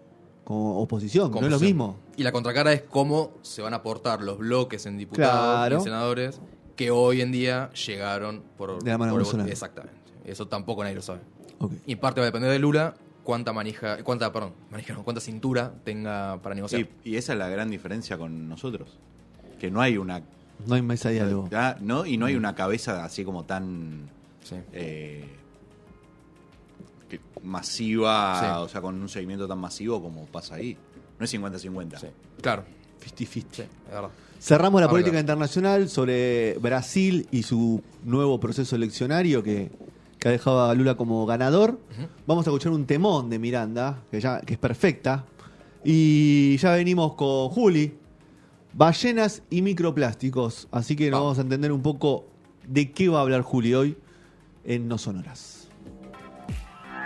como 0.43 0.80
oposición, 0.82 1.30
Como 1.30 1.41
no 1.41 1.47
es 1.47 1.53
lo 1.53 1.60
mismo. 1.60 1.97
Y 2.17 2.23
la 2.23 2.32
contracara 2.32 2.73
es 2.73 2.82
cómo 2.82 3.32
se 3.43 3.62
van 3.62 3.73
a 3.73 3.77
aportar 3.77 4.21
los 4.21 4.38
bloques 4.39 4.86
en 4.86 4.97
diputados 4.97 5.32
Claro. 5.32 5.75
y 5.75 5.77
en 5.77 5.84
senadores 5.84 6.41
que 6.75 6.91
hoy 6.91 7.21
en 7.21 7.32
día 7.32 7.71
llegaron 7.73 8.43
por, 8.58 8.84
De 8.84 8.91
la 8.91 8.97
mano 8.97 9.12
de 9.12 9.15
por 9.17 9.23
Bolsonaro. 9.23 9.49
Exactamente. 9.49 9.97
Eso 10.25 10.47
tampoco 10.47 10.84
nadie 10.84 10.95
lo 10.95 11.01
sabe. 11.01 11.21
Y 11.86 11.93
en 11.93 11.99
parte 11.99 12.19
va 12.19 12.25
a 12.25 12.27
depender 12.30 12.51
de 12.51 12.60
Lula 12.60 12.95
cuánta 13.23 13.53
manija, 13.53 14.03
cuánta, 14.03 14.32
perdón, 14.34 14.53
manija 14.69 14.93
no, 14.93 15.03
cuánta 15.03 15.21
cintura 15.21 15.73
tenga 15.84 16.39
para 16.41 16.53
negociar. 16.56 16.82
Y, 17.03 17.12
y 17.12 17.15
esa 17.17 17.34
es 17.34 17.39
la 17.39 17.49
gran 17.49 17.69
diferencia 17.69 18.17
con 18.17 18.49
nosotros. 18.49 18.97
Que 19.60 19.69
no 19.71 19.82
hay 19.82 19.97
una. 19.97 20.21
No 20.65 20.75
hay 20.75 20.82
mesa 20.82 21.10
de 21.10 21.15
diálogo. 21.15 21.49
ah, 21.53 21.75
¿no? 21.80 22.06
Y 22.06 22.17
no 22.17 22.25
hay 22.25 22.36
una 22.36 22.56
cabeza 22.56 23.03
así 23.06 23.23
como 23.23 23.43
tan. 23.45 24.10
Sí. 24.43 24.56
eh, 24.71 25.25
que- 27.10 27.19
masiva, 27.43 28.39
Sí. 28.39 28.45
o 28.65 28.67
sea, 28.69 28.82
con 28.82 28.99
un 29.01 29.10
seguimiento 29.10 29.47
tan 29.47 29.60
masivo 29.60 30.01
como 30.01 30.25
pasa 30.25 30.56
ahí. 30.56 30.77
No 31.19 31.25
es 31.25 31.34
50-50. 31.34 31.99
Sí, 31.99 32.08
claro. 32.41 32.63
50-50. 33.03 33.45
Sí, 33.51 33.62
es 33.62 33.91
verdad. 33.91 34.10
Cerramos 34.39 34.82
la 34.82 34.88
política 34.89 35.12
claro. 35.12 35.21
internacional 35.21 35.89
sobre 35.89 36.58
Brasil 36.60 37.27
y 37.32 37.43
su 37.43 37.82
nuevo 38.03 38.39
proceso 38.39 38.75
eleccionario 38.75 39.41
que, 39.41 39.71
que 40.19 40.27
ha 40.27 40.32
dejado 40.32 40.65
a 40.65 40.73
Lula 40.75 40.95
como 40.95 41.25
ganador. 41.25 41.80
Vamos 42.27 42.45
a 42.45 42.51
escuchar 42.51 42.71
un 42.71 42.86
temón 42.86 43.32
de 43.32 43.39
Miranda, 43.39 44.03
que, 44.12 44.21
ya, 44.21 44.41
que 44.41 44.53
es 44.53 44.60
perfecta. 44.60 45.25
Y 45.84 46.58
ya 46.58 46.73
venimos 46.73 47.13
con 47.15 47.49
Juli, 47.49 47.95
ballenas 48.73 49.41
y 49.49 49.63
microplásticos. 49.63 50.67
Así 50.71 50.95
que 50.95 51.06
nos 51.10 51.19
Vamos. 51.19 51.25
vamos 51.25 51.39
a 51.39 51.41
entender 51.41 51.71
un 51.71 51.82
poco 51.82 52.25
de 52.67 52.91
qué 52.91 53.10
va 53.10 53.19
a 53.19 53.21
hablar 53.21 53.41
Juli 53.41 53.73
hoy 53.73 53.97
en 54.65 54.88
No 54.88 54.99
Sonoras. 54.99 55.57